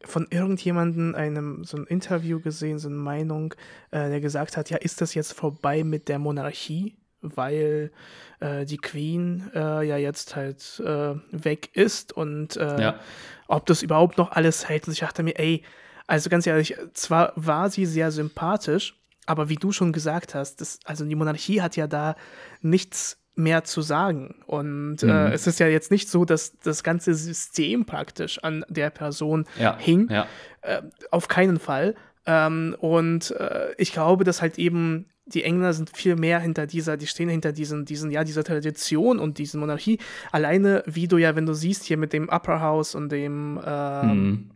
von 0.05 0.27
irgendjemandem 0.29 1.15
einem 1.15 1.63
so 1.63 1.77
ein 1.77 1.85
Interview 1.85 2.39
gesehen, 2.39 2.79
so 2.79 2.87
eine 2.87 2.97
Meinung, 2.97 3.53
äh, 3.91 4.09
der 4.09 4.21
gesagt 4.21 4.57
hat, 4.57 4.69
ja, 4.69 4.77
ist 4.77 5.01
das 5.01 5.13
jetzt 5.13 5.33
vorbei 5.33 5.83
mit 5.83 6.07
der 6.07 6.19
Monarchie, 6.19 6.97
weil 7.21 7.91
äh, 8.39 8.65
die 8.65 8.77
Queen 8.77 9.49
äh, 9.53 9.87
ja 9.87 9.97
jetzt 9.97 10.35
halt 10.35 10.81
äh, 10.85 11.15
weg 11.31 11.69
ist 11.73 12.13
und 12.13 12.57
äh, 12.57 12.81
ja. 12.81 12.99
ob 13.47 13.65
das 13.65 13.81
überhaupt 13.81 14.17
noch 14.17 14.31
alles 14.31 14.69
hält. 14.69 14.87
Und 14.87 14.93
ich 14.93 14.99
dachte 14.99 15.23
mir, 15.23 15.37
ey, 15.39 15.63
also 16.05 16.29
ganz 16.29 16.47
ehrlich, 16.47 16.75
zwar 16.93 17.33
war 17.35 17.69
sie 17.69 17.85
sehr 17.85 18.11
sympathisch, 18.11 18.95
aber 19.25 19.49
wie 19.49 19.55
du 19.55 19.71
schon 19.71 19.91
gesagt 19.91 20.35
hast, 20.35 20.61
das, 20.61 20.79
also 20.85 21.05
die 21.05 21.15
Monarchie 21.15 21.61
hat 21.61 21.75
ja 21.75 21.87
da 21.87 22.15
nichts 22.61 23.17
mehr 23.37 23.63
zu 23.63 23.81
sagen. 23.81 24.35
Und 24.45 25.03
äh, 25.03 25.05
mhm. 25.05 25.11
äh, 25.11 25.31
es 25.33 25.47
ist 25.47 25.59
ja 25.59 25.67
jetzt 25.67 25.91
nicht 25.91 26.09
so, 26.09 26.25
dass 26.25 26.57
das 26.59 26.83
ganze 26.83 27.13
System 27.13 27.85
praktisch 27.85 28.43
an 28.43 28.65
der 28.67 28.89
Person 28.89 29.45
ja, 29.59 29.77
hing. 29.77 30.09
Ja. 30.09 30.27
Äh, 30.61 30.81
auf 31.11 31.27
keinen 31.27 31.59
Fall. 31.59 31.95
Ähm, 32.25 32.75
und 32.79 33.31
äh, 33.31 33.73
ich 33.77 33.93
glaube, 33.93 34.23
dass 34.23 34.41
halt 34.41 34.57
eben 34.57 35.05
die 35.25 35.43
Engländer 35.43 35.73
sind 35.73 35.95
viel 35.95 36.15
mehr 36.15 36.39
hinter 36.39 36.67
dieser, 36.67 36.95
die 36.95 37.07
stehen 37.07 37.29
hinter 37.29 37.51
diesen, 37.51 37.85
diesen, 37.85 38.11
ja, 38.11 38.23
dieser 38.23 38.43
Tradition 38.43 39.19
und 39.19 39.37
diesen 39.37 39.59
Monarchie. 39.59 39.99
Alleine, 40.31 40.83
wie 40.85 41.07
du 41.07 41.17
ja, 41.17 41.35
wenn 41.35 41.45
du 41.45 41.53
siehst 41.53 41.83
hier 41.83 41.97
mit 41.97 42.13
dem 42.13 42.29
Upper 42.29 42.61
House 42.61 42.95
und 42.95 43.11
dem 43.11 43.59
ähm, 43.65 44.09
mhm. 44.09 44.51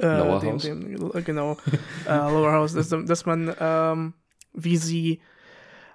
Äh, 0.00 0.18
Lower 0.18 0.40
dem, 0.40 0.52
House. 0.52 0.62
Dem, 0.62 1.12
genau, 1.24 1.56
äh, 2.08 2.16
Lower 2.16 2.52
House, 2.52 2.72
dass, 2.72 2.88
dass 2.88 3.26
man, 3.26 3.54
ähm, 3.60 4.14
wie 4.52 4.78
sie 4.78 5.20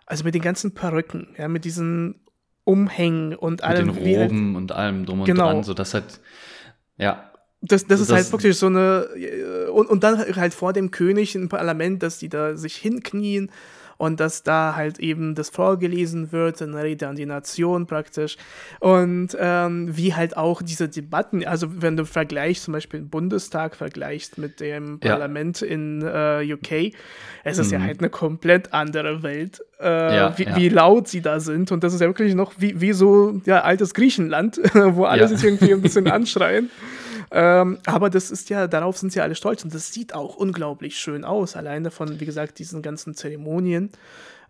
also 0.05 0.23
mit 0.23 0.35
den 0.35 0.41
ganzen 0.41 0.73
Perücken, 0.73 1.35
ja, 1.37 1.47
mit 1.47 1.65
diesen 1.65 2.20
Umhängen 2.63 3.35
und 3.35 3.63
allem. 3.63 3.87
Mit 3.87 3.95
den 3.97 4.03
Roben 4.03 4.45
halt, 4.47 4.57
und 4.57 4.71
allem 4.71 5.05
drum 5.05 5.19
und 5.21 5.25
genau. 5.25 5.51
dran, 5.51 5.63
so 5.63 5.73
das 5.73 5.93
halt, 5.93 6.19
ja. 6.97 7.31
Das, 7.61 7.85
das, 7.85 7.99
das 7.99 8.01
ist 8.01 8.11
halt 8.11 8.31
wirklich 8.31 8.57
so 8.57 8.67
eine, 8.67 9.07
und, 9.71 9.87
und 9.87 10.03
dann 10.03 10.17
halt 10.35 10.53
vor 10.53 10.73
dem 10.73 10.89
König 10.89 11.35
im 11.35 11.47
Parlament, 11.47 12.01
dass 12.01 12.17
die 12.17 12.29
da 12.29 12.55
sich 12.55 12.75
hinknien 12.75 13.51
und 14.01 14.19
dass 14.19 14.41
da 14.41 14.75
halt 14.75 14.97
eben 14.97 15.35
das 15.35 15.49
vorgelesen 15.49 16.31
wird, 16.31 16.59
eine 16.59 16.81
Rede 16.81 17.07
an 17.07 17.15
die 17.15 17.27
Nation 17.27 17.85
praktisch. 17.85 18.35
Und 18.79 19.37
ähm, 19.39 19.95
wie 19.95 20.15
halt 20.15 20.35
auch 20.35 20.63
diese 20.63 20.89
Debatten, 20.89 21.45
also 21.45 21.67
wenn 21.83 21.97
du 21.97 22.05
vergleichst, 22.05 22.63
zum 22.63 22.71
Beispiel 22.71 23.01
den 23.01 23.09
Bundestag 23.09 23.75
vergleichst 23.75 24.39
mit 24.39 24.59
dem 24.59 24.99
ja. 25.03 25.11
Parlament 25.11 25.61
in 25.61 26.01
äh, 26.01 26.51
UK, 26.51 26.95
es 27.43 27.59
ist 27.59 27.67
mhm. 27.67 27.73
ja 27.73 27.81
halt 27.81 27.99
eine 27.99 28.09
komplett 28.09 28.73
andere 28.73 29.21
Welt, 29.21 29.61
äh, 29.79 30.15
ja, 30.15 30.35
wie, 30.35 30.45
ja. 30.45 30.55
wie, 30.55 30.69
laut 30.69 31.07
sie 31.07 31.21
da 31.21 31.39
sind. 31.39 31.71
Und 31.71 31.83
das 31.83 31.93
ist 31.93 32.01
ja 32.01 32.07
wirklich 32.07 32.33
noch 32.33 32.53
wie, 32.57 32.81
wie 32.81 32.93
so 32.93 33.39
ja, 33.45 33.61
altes 33.61 33.93
Griechenland, 33.93 34.59
wo 34.73 35.05
alle 35.05 35.27
sich 35.27 35.43
irgendwie 35.43 35.73
ein 35.73 35.81
bisschen 35.83 36.07
anschreien. 36.11 36.71
Ähm, 37.31 37.79
aber 37.85 38.09
das 38.09 38.29
ist 38.29 38.49
ja, 38.49 38.67
darauf 38.67 38.97
sind 38.97 39.13
sie 39.13 39.21
alle 39.21 39.35
stolz 39.35 39.63
und 39.63 39.73
das 39.73 39.93
sieht 39.93 40.13
auch 40.13 40.35
unglaublich 40.35 40.97
schön 40.97 41.23
aus, 41.23 41.55
alleine 41.55 41.89
von, 41.89 42.19
wie 42.19 42.25
gesagt, 42.25 42.59
diesen 42.59 42.81
ganzen 42.81 43.13
Zeremonien. 43.13 43.91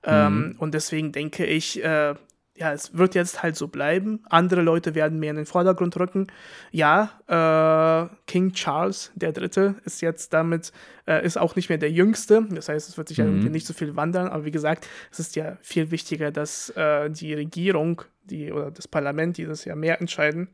Ähm, 0.04 0.36
mhm. 0.36 0.56
Und 0.58 0.74
deswegen 0.74 1.12
denke 1.12 1.46
ich, 1.46 1.84
äh, 1.84 2.16
ja, 2.58 2.74
es 2.74 2.96
wird 2.96 3.16
jetzt 3.16 3.42
halt 3.44 3.56
so 3.56 3.68
bleiben. 3.68 4.24
Andere 4.30 4.62
Leute 4.62 4.94
werden 4.94 5.20
mehr 5.20 5.32
in 5.32 5.38
den 5.38 5.46
Vordergrund 5.46 5.98
rücken. 5.98 6.28
Ja, 6.72 7.12
äh, 7.28 8.16
King 8.28 8.54
Charles 8.54 9.12
der 9.16 9.32
Dritte 9.32 9.76
ist 9.84 10.02
jetzt 10.02 10.34
damit, 10.34 10.72
äh, 11.08 11.26
ist 11.26 11.38
auch 11.38 11.56
nicht 11.56 11.70
mehr 11.70 11.78
der 11.78 11.92
Jüngste. 11.92 12.46
Das 12.52 12.70
heißt, 12.70 12.90
es 12.90 12.98
wird 12.98 13.08
sich 13.08 13.20
mhm. 13.20 13.42
ja 13.42 13.50
nicht 13.50 13.66
so 13.66 13.74
viel 13.74 13.96
wandern. 13.96 14.28
Aber 14.28 14.46
wie 14.46 14.52
gesagt, 14.52 14.88
es 15.12 15.20
ist 15.20 15.36
ja 15.36 15.58
viel 15.62 15.92
wichtiger, 15.92 16.32
dass 16.32 16.70
äh, 16.72 17.10
die 17.10 17.34
Regierung, 17.34 18.04
die 18.26 18.52
oder 18.52 18.70
das 18.70 18.88
Parlament, 18.88 19.38
die 19.38 19.46
das 19.46 19.66
ja 19.66 19.76
mehr 19.76 20.00
entscheiden, 20.00 20.50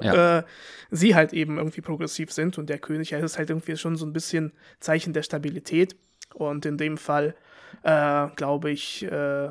ja. 0.00 0.38
äh, 0.38 0.42
sie 0.90 1.14
halt 1.14 1.32
eben 1.32 1.58
irgendwie 1.58 1.80
progressiv 1.80 2.32
sind 2.32 2.58
und 2.58 2.68
der 2.68 2.78
König 2.78 3.10
ja, 3.10 3.18
ist 3.18 3.38
halt 3.38 3.50
irgendwie 3.50 3.76
schon 3.76 3.96
so 3.96 4.06
ein 4.06 4.12
bisschen 4.12 4.52
Zeichen 4.80 5.12
der 5.12 5.22
Stabilität. 5.22 5.96
Und 6.32 6.66
in 6.66 6.76
dem 6.76 6.96
Fall, 6.96 7.34
äh, 7.82 8.26
glaube 8.36 8.70
ich, 8.70 9.04
äh, 9.04 9.50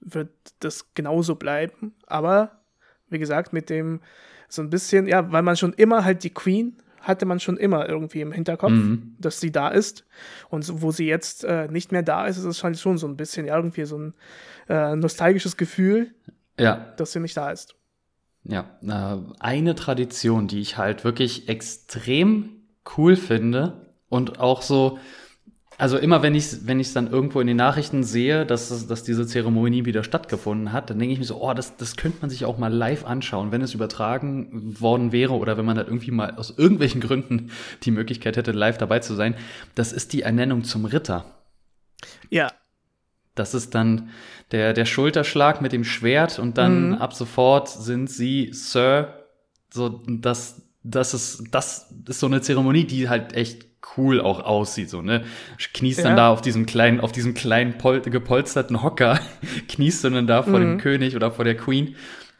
wird 0.00 0.30
das 0.60 0.92
genauso 0.94 1.36
bleiben. 1.36 1.94
Aber 2.06 2.62
wie 3.08 3.18
gesagt, 3.18 3.52
mit 3.52 3.70
dem 3.70 4.00
so 4.48 4.62
ein 4.62 4.70
bisschen, 4.70 5.06
ja, 5.06 5.30
weil 5.32 5.42
man 5.42 5.56
schon 5.56 5.72
immer 5.72 6.04
halt 6.04 6.24
die 6.24 6.34
Queen 6.34 6.76
hatte 7.00 7.26
man 7.26 7.38
schon 7.38 7.56
immer 7.58 7.88
irgendwie 7.88 8.22
im 8.22 8.32
Hinterkopf, 8.32 8.72
mhm. 8.72 9.14
dass 9.18 9.38
sie 9.38 9.52
da 9.52 9.68
ist. 9.68 10.04
Und 10.48 10.62
so, 10.62 10.80
wo 10.80 10.90
sie 10.90 11.06
jetzt 11.06 11.44
äh, 11.44 11.68
nicht 11.68 11.92
mehr 11.92 12.02
da 12.02 12.26
ist, 12.26 12.38
ist 12.38 12.44
es 12.44 12.64
halt 12.64 12.78
schon 12.78 12.98
so 12.98 13.06
ein 13.06 13.16
bisschen 13.16 13.46
ja, 13.46 13.56
irgendwie 13.56 13.84
so 13.84 13.98
ein 13.98 14.14
äh, 14.68 14.96
nostalgisches 14.96 15.56
Gefühl, 15.56 16.14
ja. 16.58 16.92
dass 16.96 17.12
sie 17.12 17.20
nicht 17.20 17.36
da 17.36 17.50
ist. 17.50 17.74
Ja, 18.44 18.78
äh, 18.82 19.16
eine 19.40 19.74
Tradition, 19.74 20.48
die 20.48 20.60
ich 20.60 20.76
halt 20.76 21.04
wirklich 21.04 21.48
extrem 21.48 22.50
cool 22.96 23.16
finde 23.16 23.86
und 24.10 24.38
auch 24.38 24.60
so, 24.60 24.98
also 25.78 25.96
immer 25.96 26.22
wenn 26.22 26.34
ich 26.34 26.66
wenn 26.66 26.78
ich 26.78 26.92
dann 26.92 27.10
irgendwo 27.10 27.40
in 27.40 27.46
den 27.46 27.56
Nachrichten 27.56 28.04
sehe, 28.04 28.44
dass, 28.44 28.86
dass 28.86 29.02
diese 29.02 29.26
Zeremonie 29.26 29.86
wieder 29.86 30.04
stattgefunden 30.04 30.72
hat, 30.72 30.90
dann 30.90 30.98
denke 30.98 31.14
ich 31.14 31.18
mir 31.18 31.24
so, 31.24 31.42
oh, 31.42 31.54
das, 31.54 31.76
das 31.76 31.96
könnte 31.96 32.18
man 32.20 32.28
sich 32.30 32.44
auch 32.44 32.58
mal 32.58 32.72
live 32.72 33.06
anschauen, 33.06 33.50
wenn 33.50 33.62
es 33.62 33.72
übertragen 33.72 34.78
worden 34.78 35.10
wäre 35.10 35.32
oder 35.32 35.56
wenn 35.56 35.64
man 35.64 35.78
halt 35.78 35.88
irgendwie 35.88 36.10
mal 36.10 36.36
aus 36.36 36.54
irgendwelchen 36.56 37.00
Gründen 37.00 37.50
die 37.82 37.90
Möglichkeit 37.90 38.36
hätte, 38.36 38.52
live 38.52 38.76
dabei 38.76 38.98
zu 38.98 39.14
sein. 39.14 39.34
Das 39.74 39.92
ist 39.92 40.12
die 40.12 40.22
Ernennung 40.22 40.64
zum 40.64 40.84
Ritter. 40.84 41.24
Ja, 42.28 42.50
das 43.34 43.54
ist 43.54 43.74
dann 43.74 44.10
der, 44.52 44.72
der 44.72 44.84
Schulterschlag 44.84 45.60
mit 45.60 45.72
dem 45.72 45.84
Schwert 45.84 46.38
und 46.38 46.58
dann 46.58 46.90
mhm. 46.90 46.94
ab 46.94 47.14
sofort 47.14 47.68
sind 47.68 48.08
sie 48.08 48.50
Sir. 48.52 49.26
So, 49.72 50.02
das, 50.06 50.62
das 50.82 51.14
ist, 51.14 51.44
das 51.50 51.92
ist 52.08 52.20
so 52.20 52.26
eine 52.26 52.40
Zeremonie, 52.40 52.84
die 52.84 53.08
halt 53.08 53.32
echt 53.32 53.66
cool 53.96 54.20
auch 54.20 54.40
aussieht, 54.40 54.88
so, 54.88 55.02
ne? 55.02 55.24
Kniest 55.74 55.98
ja. 55.98 56.04
dann 56.04 56.16
da 56.16 56.28
auf 56.30 56.40
diesem 56.40 56.66
kleinen, 56.66 57.00
auf 57.00 57.12
diesem 57.12 57.34
kleinen 57.34 57.76
Pol 57.78 58.00
gepolsterten 58.00 58.82
Hocker, 58.82 59.20
kniest 59.68 60.04
du 60.04 60.10
dann 60.10 60.26
da 60.26 60.42
vor 60.42 60.58
mhm. 60.58 60.62
dem 60.62 60.78
König 60.78 61.16
oder 61.16 61.30
vor 61.30 61.44
der 61.44 61.56
Queen 61.56 61.96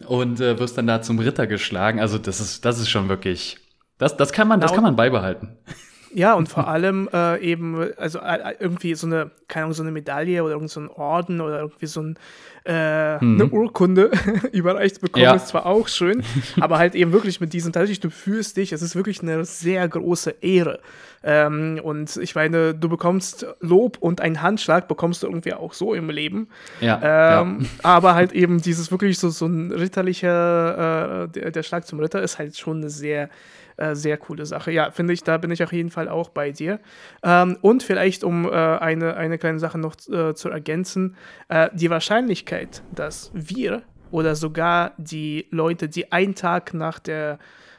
und 0.06 0.40
äh, 0.40 0.58
wirst 0.58 0.78
dann 0.78 0.86
da 0.86 1.02
zum 1.02 1.18
Ritter 1.18 1.46
geschlagen. 1.46 2.00
Also, 2.00 2.18
das 2.18 2.40
ist, 2.40 2.64
das 2.64 2.78
ist 2.78 2.88
schon 2.88 3.08
wirklich, 3.08 3.58
das, 3.98 4.16
das 4.16 4.32
kann 4.32 4.48
man, 4.48 4.60
das 4.60 4.72
kann 4.72 4.82
man 4.82 4.96
beibehalten. 4.96 5.56
Ja, 6.14 6.34
und 6.34 6.48
vor 6.48 6.68
allem 6.68 7.08
äh, 7.12 7.40
eben, 7.40 7.92
also 7.96 8.20
äh, 8.20 8.54
irgendwie 8.60 8.94
so 8.94 9.08
eine, 9.08 9.32
keine 9.48 9.64
Ahnung, 9.64 9.74
so 9.74 9.82
eine 9.82 9.90
Medaille 9.90 10.44
oder 10.44 10.54
irgend 10.54 10.70
so 10.70 10.78
ein 10.78 10.88
Orden 10.88 11.40
oder 11.40 11.58
irgendwie 11.58 11.86
so 11.86 12.02
ein, 12.02 12.16
äh, 12.64 13.16
mhm. 13.22 13.40
eine 13.40 13.46
Urkunde 13.50 14.12
überreicht 14.52 15.00
bekommen, 15.00 15.24
ja. 15.24 15.34
ist 15.34 15.48
zwar 15.48 15.66
auch 15.66 15.88
schön, 15.88 16.22
aber 16.60 16.78
halt 16.78 16.94
eben 16.94 17.12
wirklich 17.12 17.40
mit 17.40 17.52
diesem, 17.52 17.72
tatsächlich, 17.72 17.98
du 17.98 18.10
fühlst 18.10 18.56
dich, 18.56 18.72
es 18.72 18.80
ist 18.80 18.94
wirklich 18.94 19.22
eine 19.22 19.44
sehr 19.44 19.88
große 19.88 20.36
Ehre. 20.40 20.78
Ähm, 21.24 21.80
und 21.82 22.16
ich 22.18 22.36
meine, 22.36 22.74
du 22.74 22.88
bekommst 22.88 23.46
Lob 23.60 23.96
und 23.98 24.20
einen 24.20 24.40
Handschlag 24.40 24.86
bekommst 24.86 25.22
du 25.22 25.26
irgendwie 25.26 25.54
auch 25.54 25.72
so 25.72 25.94
im 25.94 26.10
Leben. 26.10 26.48
Ja. 26.80 27.40
Ähm, 27.40 27.62
ja. 27.62 27.68
Aber 27.82 28.14
halt 28.14 28.32
eben 28.32 28.62
dieses 28.62 28.92
wirklich 28.92 29.18
so, 29.18 29.30
so 29.30 29.46
ein 29.46 29.72
ritterlicher, 29.72 31.24
äh, 31.24 31.28
der, 31.28 31.50
der 31.50 31.62
Schlag 31.64 31.86
zum 31.86 31.98
Ritter 31.98 32.22
ist 32.22 32.38
halt 32.38 32.56
schon 32.56 32.78
eine 32.78 32.90
sehr 32.90 33.30
äh, 33.76 33.94
sehr 33.94 34.16
coole 34.16 34.46
Sache. 34.46 34.70
Ja, 34.70 34.90
finde 34.90 35.12
ich, 35.12 35.22
da 35.22 35.38
bin 35.38 35.50
ich 35.50 35.62
auf 35.62 35.72
jeden 35.72 35.90
Fall 35.90 36.08
auch 36.08 36.30
bei 36.30 36.50
dir. 36.50 36.80
Ähm, 37.22 37.58
und 37.60 37.82
vielleicht, 37.82 38.24
um 38.24 38.46
äh, 38.46 38.50
eine, 38.50 39.16
eine 39.16 39.38
kleine 39.38 39.58
Sache 39.58 39.78
noch 39.78 39.96
äh, 40.08 40.34
zu 40.34 40.48
ergänzen, 40.48 41.16
äh, 41.48 41.70
die 41.72 41.90
Wahrscheinlichkeit, 41.90 42.82
dass 42.94 43.30
wir 43.34 43.82
oder 44.10 44.36
sogar 44.36 44.92
die 44.96 45.46
Leute, 45.50 45.88
die 45.88 46.12
einen 46.12 46.34
Tag 46.34 46.72
nach 46.72 46.98
der 46.98 47.38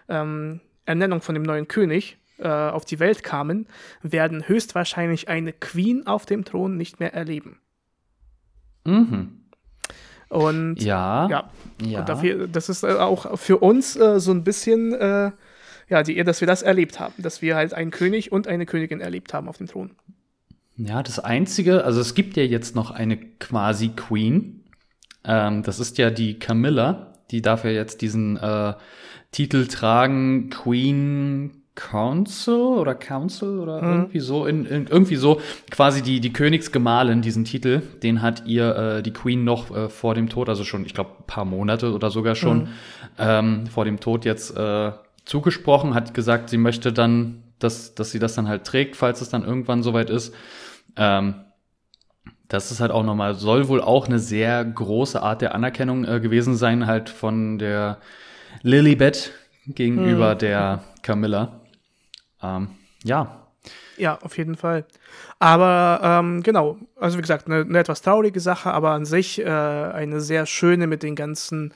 ähm, 0.09 0.59
Ernennung 0.85 1.21
von 1.21 1.33
dem 1.33 1.43
neuen 1.43 1.67
König 1.67 2.17
äh, 2.37 2.49
auf 2.49 2.83
die 2.83 2.99
Welt 2.99 3.23
kamen, 3.23 3.67
werden 4.01 4.47
höchstwahrscheinlich 4.47 5.29
eine 5.29 5.53
Queen 5.53 6.05
auf 6.05 6.25
dem 6.25 6.43
Thron 6.43 6.75
nicht 6.75 6.99
mehr 6.99 7.13
erleben. 7.13 7.59
Mhm. 8.83 9.45
Und 10.27 10.81
ja, 10.81 11.29
ja. 11.29 11.49
ja. 11.81 11.99
Und 11.99 12.09
dafür, 12.09 12.47
das 12.47 12.67
ist 12.67 12.83
auch 12.83 13.37
für 13.39 13.57
uns 13.57 13.95
äh, 13.95 14.19
so 14.19 14.31
ein 14.31 14.43
bisschen, 14.43 14.93
äh, 14.93 15.31
ja, 15.89 16.03
die, 16.03 16.23
dass 16.23 16.41
wir 16.41 16.47
das 16.47 16.61
erlebt 16.61 16.99
haben, 16.99 17.13
dass 17.17 17.41
wir 17.41 17.55
halt 17.55 17.73
einen 17.73 17.91
König 17.91 18.31
und 18.31 18.47
eine 18.47 18.65
Königin 18.65 19.01
erlebt 19.01 19.33
haben 19.33 19.47
auf 19.47 19.57
dem 19.57 19.67
Thron. 19.67 19.91
Ja, 20.77 21.03
das 21.03 21.19
Einzige, 21.19 21.85
also 21.85 22.01
es 22.01 22.15
gibt 22.15 22.35
ja 22.35 22.43
jetzt 22.43 22.75
noch 22.75 22.91
eine 22.91 23.17
quasi 23.17 23.89
Queen. 23.89 24.63
Ähm, 25.23 25.63
das 25.63 25.79
ist 25.79 25.97
ja 25.97 26.09
die 26.09 26.37
Camilla. 26.37 27.13
Die 27.31 27.41
darf 27.41 27.63
ja 27.63 27.71
jetzt 27.71 28.01
diesen 28.01 28.37
äh, 28.37 28.73
Titel 29.31 29.67
tragen, 29.67 30.49
Queen 30.49 31.63
Council 31.75 32.77
oder 32.77 32.95
Council 32.95 33.59
oder 33.59 33.81
mhm. 33.81 33.91
irgendwie 33.91 34.19
so 34.21 34.45
in, 34.45 34.65
in, 34.65 34.87
irgendwie 34.87 35.17
so 35.17 35.41
quasi 35.69 36.01
die 36.01 36.21
die 36.21 36.31
Königsgemahlin 36.31 37.21
diesen 37.21 37.43
Titel 37.43 37.81
den 38.01 38.21
hat 38.21 38.47
ihr 38.47 38.75
äh, 38.75 39.03
die 39.03 39.11
Queen 39.11 39.43
noch 39.43 39.75
äh, 39.75 39.89
vor 39.89 40.15
dem 40.15 40.29
Tod 40.29 40.47
also 40.47 40.63
schon 40.63 40.85
ich 40.85 40.93
glaube 40.93 41.11
paar 41.27 41.43
Monate 41.43 41.91
oder 41.91 42.11
sogar 42.11 42.35
schon 42.35 42.59
mhm. 42.59 42.67
ähm, 43.19 43.67
vor 43.67 43.83
dem 43.83 43.99
Tod 43.99 44.23
jetzt 44.23 44.55
äh, 44.55 44.91
zugesprochen 45.25 45.93
hat 45.93 46.13
gesagt 46.13 46.49
sie 46.49 46.57
möchte 46.57 46.93
dann 46.93 47.43
dass 47.59 47.95
dass 47.95 48.11
sie 48.11 48.19
das 48.19 48.35
dann 48.35 48.47
halt 48.47 48.63
trägt 48.63 48.95
falls 48.95 49.21
es 49.21 49.29
dann 49.29 49.43
irgendwann 49.43 49.83
soweit 49.83 50.09
ist 50.09 50.33
ähm, 50.95 51.45
das 52.47 52.71
ist 52.71 52.79
halt 52.79 52.91
auch 52.91 53.03
nochmal, 53.03 53.35
soll 53.35 53.67
wohl 53.67 53.81
auch 53.81 54.07
eine 54.07 54.19
sehr 54.19 54.63
große 54.63 55.21
Art 55.21 55.41
der 55.41 55.55
Anerkennung 55.55 56.05
äh, 56.05 56.19
gewesen 56.19 56.55
sein, 56.55 56.85
halt 56.85 57.09
von 57.09 57.57
der 57.57 57.97
Lilibet 58.61 59.31
gegenüber 59.67 60.35
mhm. 60.35 60.39
der 60.39 60.83
Camilla. 61.01 61.61
Ähm, 62.41 62.69
ja. 63.03 63.41
Ja, 63.97 64.19
auf 64.21 64.37
jeden 64.37 64.55
Fall. 64.55 64.85
Aber 65.39 66.01
ähm, 66.03 66.43
genau, 66.43 66.77
also 66.99 67.17
wie 67.17 67.21
gesagt, 67.21 67.47
eine, 67.47 67.61
eine, 67.61 67.79
etwas 67.79 68.01
traurige 68.01 68.39
Sache, 68.39 68.71
aber 68.71 68.91
an 68.91 69.05
sich 69.05 69.39
äh, 69.39 69.45
eine 69.45 70.21
sehr 70.21 70.45
schöne 70.45 70.85
mit 70.85 71.01
den 71.01 71.15
ganzen 71.15 71.73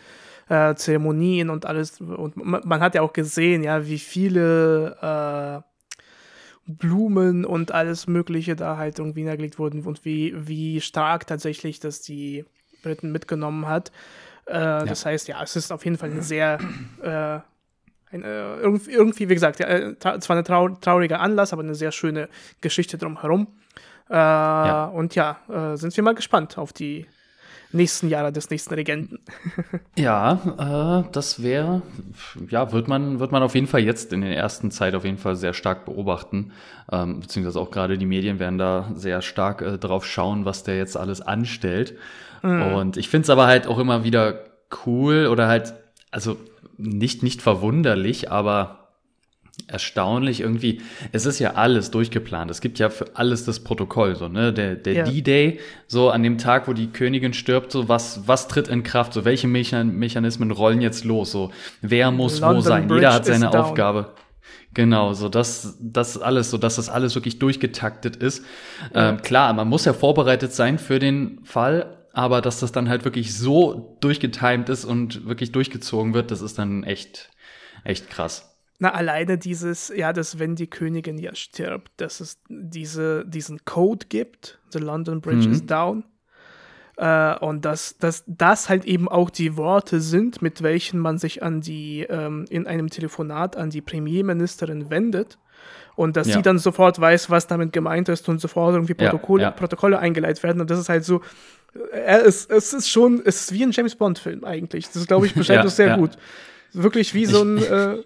äh, 0.49 0.75
Zeremonien 0.75 1.49
und 1.49 1.65
alles. 1.65 2.01
Und 2.01 2.35
man, 2.35 2.81
hat 2.81 2.95
ja 2.95 3.01
auch 3.01 3.13
gesehen, 3.13 3.63
ja, 3.63 3.87
wie 3.87 3.99
viele 3.99 4.97
äh, 5.01 6.71
Blumen 6.71 7.45
und 7.45 7.71
alles 7.71 8.07
Mögliche 8.07 8.55
da 8.55 8.77
halt 8.77 8.99
irgendwie 8.99 9.21
niedergelegt 9.21 9.57
wurden 9.57 9.83
und 9.83 10.05
wie, 10.05 10.33
wie 10.35 10.81
stark 10.81 11.27
tatsächlich 11.27 11.79
das 11.79 12.01
die 12.01 12.45
Briten 12.83 13.11
mitgenommen 13.11 13.67
hat. 13.67 13.91
Äh, 14.47 14.53
ja. 14.53 14.85
Das 14.85 15.05
heißt, 15.05 15.27
ja, 15.27 15.41
es 15.41 15.55
ist 15.55 15.71
auf 15.71 15.85
jeden 15.85 15.97
Fall 15.97 16.11
eine 16.11 16.21
sehr 16.21 16.59
äh, 17.01 17.39
ein, 18.11 18.23
äh, 18.23 18.55
irgendwie, 18.57 18.91
irgendwie, 18.91 19.29
wie 19.29 19.33
gesagt, 19.33 19.59
ja, 19.59 19.67
äh, 19.67 19.99
zwar 19.99 20.35
ein 20.35 20.43
trau 20.43 20.69
trauriger 20.69 21.19
Anlass, 21.19 21.53
aber 21.53 21.61
eine 21.61 21.75
sehr 21.75 21.91
schöne 21.91 22.29
Geschichte 22.61 22.97
drumherum. 22.97 23.47
Äh, 24.09 24.15
ja. 24.15 24.85
Und 24.85 25.13
ja, 25.15 25.39
äh, 25.47 25.77
sind 25.77 25.95
wir 25.95 26.03
mal 26.03 26.15
gespannt 26.15 26.57
auf 26.57 26.73
die 26.73 27.05
nächsten 27.71 28.09
Jahre 28.09 28.31
des 28.31 28.49
nächsten 28.49 28.73
Regenten. 28.73 29.19
ja, 29.97 31.03
äh, 31.03 31.11
das 31.11 31.43
wäre, 31.43 31.81
ja, 32.49 32.71
wird 32.71 32.87
man, 32.87 33.19
wird 33.19 33.31
man 33.31 33.43
auf 33.43 33.55
jeden 33.55 33.67
Fall 33.67 33.81
jetzt 33.81 34.11
in 34.13 34.21
der 34.21 34.35
ersten 34.35 34.71
Zeit 34.71 34.95
auf 34.95 35.05
jeden 35.05 35.17
Fall 35.17 35.35
sehr 35.35 35.53
stark 35.53 35.85
beobachten. 35.85 36.51
Ähm, 36.91 37.19
beziehungsweise 37.19 37.59
auch 37.59 37.71
gerade 37.71 37.97
die 37.97 38.05
Medien 38.05 38.39
werden 38.39 38.57
da 38.57 38.89
sehr 38.95 39.21
stark 39.21 39.61
äh, 39.61 39.77
drauf 39.77 40.05
schauen, 40.05 40.45
was 40.45 40.63
der 40.63 40.77
jetzt 40.77 40.97
alles 40.97 41.21
anstellt. 41.21 41.95
Mhm. 42.41 42.73
Und 42.73 42.97
ich 42.97 43.09
finde 43.09 43.23
es 43.23 43.29
aber 43.29 43.47
halt 43.47 43.67
auch 43.67 43.79
immer 43.79 44.03
wieder 44.03 44.45
cool 44.85 45.27
oder 45.27 45.47
halt, 45.47 45.73
also 46.11 46.37
nicht, 46.77 47.23
nicht 47.23 47.41
verwunderlich, 47.41 48.31
aber 48.31 48.88
erstaunlich 49.67 50.41
irgendwie. 50.41 50.81
Es 51.11 51.25
ist 51.25 51.39
ja 51.39 51.55
alles 51.55 51.91
durchgeplant. 51.91 52.49
Es 52.51 52.61
gibt 52.61 52.79
ja 52.79 52.89
für 52.89 53.15
alles 53.15 53.45
das 53.45 53.59
Protokoll, 53.61 54.15
so, 54.15 54.27
ne? 54.27 54.53
Der, 54.53 54.75
der 54.75 54.93
ja. 54.93 55.03
D-Day, 55.03 55.59
so 55.87 56.09
an 56.09 56.23
dem 56.23 56.37
Tag, 56.37 56.67
wo 56.67 56.73
die 56.73 56.87
Königin 56.87 57.33
stirbt, 57.33 57.71
so 57.71 57.89
was, 57.89 58.27
was 58.27 58.47
tritt 58.47 58.67
in 58.67 58.83
Kraft, 58.83 59.13
so 59.13 59.25
welche 59.25 59.47
Mechanismen 59.47 60.51
rollen 60.51 60.81
jetzt 60.81 61.05
los, 61.05 61.31
so 61.31 61.51
wer 61.81 62.11
muss 62.11 62.39
London 62.39 62.57
wo 62.57 62.61
sein. 62.61 62.87
Bridge 62.87 63.01
Jeder 63.01 63.13
hat 63.13 63.25
seine 63.25 63.51
Aufgabe. 63.51 64.13
Genau, 64.73 65.13
so 65.13 65.29
das, 65.29 65.77
das 65.81 66.17
alles, 66.17 66.51
so 66.51 66.57
dass 66.57 66.75
das 66.75 66.89
alles 66.89 67.15
wirklich 67.15 67.39
durchgetaktet 67.39 68.15
ist. 68.15 68.45
Ja. 68.93 69.09
Ähm, 69.09 69.21
klar, 69.21 69.51
man 69.53 69.67
muss 69.67 69.85
ja 69.85 69.93
vorbereitet 69.93 70.53
sein 70.53 70.77
für 70.77 70.99
den 70.99 71.39
Fall, 71.43 71.97
aber 72.13 72.41
dass 72.41 72.59
das 72.59 72.71
dann 72.71 72.87
halt 72.87 73.03
wirklich 73.03 73.35
so 73.35 73.97
durchgetimt 74.01 74.69
ist 74.69 74.85
und 74.85 75.27
wirklich 75.27 75.51
durchgezogen 75.51 76.13
wird, 76.13 76.31
das 76.31 76.41
ist 76.41 76.59
dann 76.59 76.83
echt, 76.83 77.29
echt 77.83 78.09
krass. 78.09 78.58
Na, 78.81 78.93
alleine 78.93 79.37
dieses, 79.37 79.91
ja, 79.93 80.13
dass 80.13 80.39
wenn 80.39 80.55
die 80.55 80.67
Königin 80.67 81.17
ja 81.17 81.35
stirbt, 81.35 81.91
dass 81.97 82.21
es 82.21 82.39
diese, 82.47 83.25
diesen 83.25 83.65
Code 83.65 84.05
gibt, 84.07 84.59
The 84.71 84.79
London 84.79 85.19
Bridge 85.19 85.47
mhm. 85.47 85.51
is 85.51 85.65
down. 85.65 86.05
Äh, 86.95 87.37
und 87.39 87.65
dass, 87.65 87.97
dass 87.97 88.23
das 88.25 88.69
halt 88.69 88.85
eben 88.85 89.09
auch 89.09 89.29
die 89.29 89.57
Worte 89.57 89.99
sind, 89.99 90.41
mit 90.41 90.63
welchen 90.63 90.99
man 90.99 91.17
sich 91.17 91.43
an 91.43 91.59
die, 91.59 92.05
ähm, 92.09 92.45
in 92.49 92.67
einem 92.67 92.89
Telefonat 92.89 93.57
an 93.57 93.69
die 93.69 93.81
Premierministerin 93.81 94.89
wendet. 94.89 95.37
Und 95.97 96.15
dass 96.15 96.27
ja. 96.27 96.35
sie 96.35 96.41
dann 96.41 96.57
sofort 96.57 97.01
weiß, 97.01 97.29
was 97.29 97.47
damit 97.47 97.73
gemeint 97.73 98.07
ist 98.07 98.29
und 98.29 98.39
sofort 98.39 98.73
irgendwie 98.73 98.93
Protokolle, 98.93 99.43
ja, 99.43 99.49
ja. 99.49 99.51
Protokolle 99.51 99.99
eingeleitet 99.99 100.41
werden. 100.41 100.61
Und 100.61 100.69
das 100.69 100.79
ist 100.79 100.87
halt 100.87 101.03
so, 101.03 101.21
äh, 101.91 102.21
es, 102.21 102.45
es 102.45 102.71
ist 102.71 102.89
schon, 102.89 103.21
es 103.25 103.41
ist 103.41 103.53
wie 103.53 103.63
ein 103.63 103.71
James 103.71 103.95
Bond-Film 103.95 104.45
eigentlich. 104.45 104.89
Das, 104.89 105.05
glaube 105.05 105.25
ich, 105.25 105.33
beschreibt 105.35 105.65
das 105.65 105.75
sehr 105.75 105.97
gut. 105.97 106.11
Wirklich 106.71 107.13
wie 107.13 107.25
so 107.25 107.43
ein. 107.43 107.57
Äh, 107.57 107.97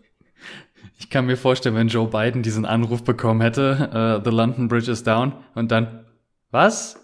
ich 1.03 1.09
kann 1.09 1.25
mir 1.25 1.35
vorstellen, 1.35 1.75
wenn 1.75 1.89
Joe 1.89 2.07
Biden 2.07 2.43
diesen 2.43 2.65
Anruf 2.65 3.03
bekommen 3.03 3.41
hätte, 3.41 3.89
uh, 3.93 4.21
The 4.23 4.33
London 4.33 4.69
Bridge 4.69 4.89
is 4.89 5.03
down, 5.03 5.33
und 5.53 5.69
dann, 5.69 6.05
was? 6.49 6.97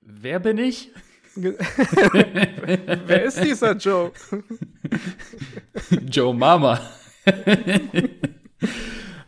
Wer 0.00 0.40
bin 0.40 0.58
ich? 0.58 0.90
Wer 1.36 3.22
ist 3.22 3.42
dieser 3.44 3.76
Joe? 3.76 4.10
Joe 6.10 6.34
Mama. 6.34 6.80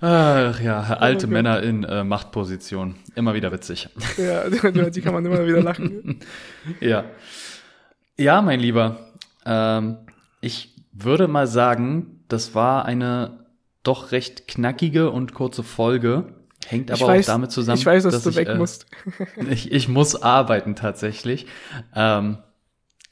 Ach 0.01 0.61
ja, 0.61 0.81
alte 0.81 1.27
okay. 1.27 1.33
Männer 1.33 1.63
in 1.63 1.85
äh, 1.85 2.03
Machtposition. 2.03 2.97
Immer 3.15 3.35
wieder 3.35 3.53
witzig. 3.53 3.89
Ja, 4.19 4.51
die 4.51 5.01
kann 5.01 5.15
man 5.15 5.25
immer 5.25 5.47
wieder 5.47 5.63
lachen. 5.63 6.19
ja. 6.81 7.05
Ja, 8.17 8.43
mein 8.43 8.59
Lieber. 8.59 9.13
Ähm, 9.47 9.99
ich 10.41 10.75
würde 10.93 11.29
mal 11.29 11.47
sagen, 11.47 12.25
das 12.27 12.57
war 12.57 12.85
eine 12.85 13.42
doch 13.83 14.13
recht 14.13 14.49
knackige 14.49 15.11
und 15.11 15.35
kurze 15.35 15.63
Folge. 15.63 16.35
Hängt 16.67 16.91
aber 16.91 17.09
weiß, 17.09 17.29
auch 17.29 17.35
damit 17.35 17.51
zusammen. 17.51 17.79
Ich 17.79 17.87
weiß, 17.87 18.05
dass, 18.05 18.15
dass 18.15 18.23
du 18.25 18.31
ich, 18.31 18.37
weg 18.37 18.49
äh, 18.49 18.55
musst. 18.55 18.87
ich, 19.51 19.73
ich 19.73 19.89
muss 19.89 20.21
arbeiten 20.21 20.77
tatsächlich. 20.77 21.47
Ähm, 21.95 22.39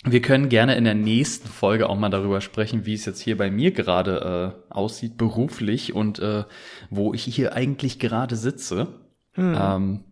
wir 0.04 0.22
können 0.22 0.48
gerne 0.48 0.76
in 0.76 0.84
der 0.84 0.94
nächsten 0.94 1.48
Folge 1.48 1.88
auch 1.88 1.98
mal 1.98 2.08
darüber 2.08 2.40
sprechen, 2.40 2.86
wie 2.86 2.94
es 2.94 3.04
jetzt 3.04 3.20
hier 3.20 3.36
bei 3.36 3.50
mir 3.50 3.72
gerade 3.72 4.56
äh, 4.70 4.72
aussieht, 4.72 5.18
beruflich 5.18 5.94
und 5.94 6.18
äh, 6.20 6.44
wo 6.88 7.12
ich 7.12 7.24
hier 7.24 7.54
eigentlich 7.54 7.98
gerade 7.98 8.36
sitze. 8.36 8.88
Hm. 9.32 9.56
Ähm, 9.58 10.04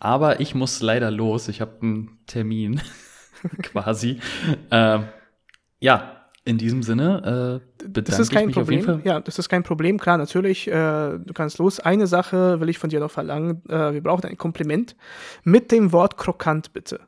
aber 0.00 0.40
ich 0.40 0.56
muss 0.56 0.82
leider 0.82 1.12
los. 1.12 1.46
Ich 1.46 1.60
habe 1.60 1.78
einen 1.82 2.18
Termin 2.26 2.80
quasi. 3.62 4.18
ähm, 4.72 5.04
ja, 5.78 6.21
in 6.44 6.58
diesem 6.58 6.82
Sinne 6.82 7.60
äh, 7.80 7.84
bedanke 7.84 8.10
das 8.10 8.18
ist 8.18 8.30
kein 8.32 8.42
ich 8.42 8.46
mich 8.46 8.54
Problem. 8.56 8.80
auf 8.80 8.86
jeden 8.86 9.02
Fall. 9.02 9.12
Ja, 9.12 9.20
das 9.20 9.38
ist 9.38 9.48
kein 9.48 9.62
Problem. 9.62 9.98
Klar, 9.98 10.18
natürlich, 10.18 10.66
äh, 10.68 10.72
du 10.72 11.32
kannst 11.34 11.58
los. 11.58 11.78
Eine 11.78 12.06
Sache 12.06 12.60
will 12.60 12.68
ich 12.68 12.78
von 12.78 12.90
dir 12.90 13.00
noch 13.00 13.10
verlangen. 13.10 13.62
Äh, 13.68 13.92
wir 13.92 14.02
brauchen 14.02 14.26
ein 14.26 14.36
Kompliment 14.36 14.96
mit 15.44 15.70
dem 15.70 15.92
Wort 15.92 16.16
krokant, 16.16 16.72
bitte. 16.72 17.00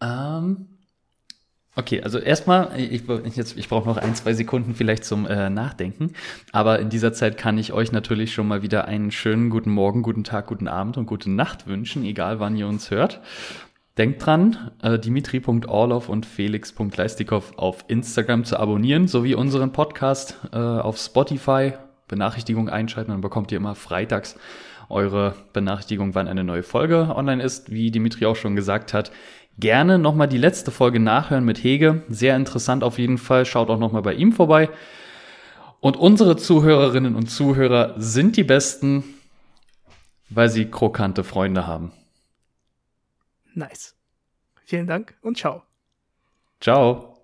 Ähm, 0.00 0.66
okay, 1.76 2.02
also 2.02 2.18
erstmal, 2.18 2.70
ich, 2.76 3.08
ich, 3.08 3.56
ich 3.56 3.68
brauche 3.68 3.88
noch 3.88 3.96
ein, 3.96 4.14
zwei 4.16 4.32
Sekunden 4.32 4.74
vielleicht 4.74 5.04
zum 5.04 5.26
äh, 5.26 5.50
Nachdenken. 5.50 6.12
Aber 6.50 6.80
in 6.80 6.88
dieser 6.88 7.12
Zeit 7.12 7.38
kann 7.38 7.56
ich 7.58 7.72
euch 7.72 7.92
natürlich 7.92 8.32
schon 8.32 8.48
mal 8.48 8.62
wieder 8.62 8.86
einen 8.86 9.12
schönen 9.12 9.50
guten 9.50 9.70
Morgen, 9.70 10.02
guten 10.02 10.24
Tag, 10.24 10.46
guten 10.46 10.66
Abend 10.66 10.96
und 10.96 11.06
gute 11.06 11.30
Nacht 11.30 11.68
wünschen, 11.68 12.04
egal 12.04 12.40
wann 12.40 12.56
ihr 12.56 12.66
uns 12.66 12.90
hört. 12.90 13.20
Denkt 13.98 14.24
dran, 14.24 14.70
äh, 14.80 14.96
dimitri.orlov 14.96 16.08
und 16.08 16.24
felix.leistikow 16.24 17.52
auf 17.56 17.84
Instagram 17.88 18.44
zu 18.44 18.56
abonnieren, 18.56 19.08
sowie 19.08 19.34
unseren 19.34 19.72
Podcast 19.72 20.38
äh, 20.52 20.56
auf 20.56 20.98
Spotify. 20.98 21.72
Benachrichtigung 22.06 22.68
einschalten, 22.68 23.10
dann 23.10 23.20
bekommt 23.20 23.50
ihr 23.50 23.58
immer 23.58 23.74
freitags 23.74 24.36
eure 24.88 25.34
Benachrichtigung, 25.52 26.14
wann 26.14 26.28
eine 26.28 26.44
neue 26.44 26.62
Folge 26.62 27.12
online 27.14 27.42
ist. 27.42 27.72
Wie 27.72 27.90
Dimitri 27.90 28.24
auch 28.26 28.36
schon 28.36 28.54
gesagt 28.54 28.94
hat, 28.94 29.10
gerne 29.58 29.98
nochmal 29.98 30.28
die 30.28 30.38
letzte 30.38 30.70
Folge 30.70 31.00
nachhören 31.00 31.44
mit 31.44 31.62
Hege. 31.62 32.02
Sehr 32.08 32.36
interessant 32.36 32.84
auf 32.84 32.98
jeden 32.98 33.18
Fall. 33.18 33.46
Schaut 33.46 33.68
auch 33.68 33.80
nochmal 33.80 34.02
bei 34.02 34.14
ihm 34.14 34.32
vorbei. 34.32 34.70
Und 35.80 35.96
unsere 35.96 36.36
Zuhörerinnen 36.36 37.16
und 37.16 37.30
Zuhörer 37.30 37.94
sind 37.98 38.36
die 38.36 38.44
besten, 38.44 39.02
weil 40.30 40.48
sie 40.48 40.66
krokante 40.66 41.24
Freunde 41.24 41.66
haben. 41.66 41.90
Nice. 43.58 43.96
Vielen 44.64 44.86
Dank 44.86 45.16
und 45.20 45.36
ciao. 45.36 45.64
Ciao. 46.60 47.16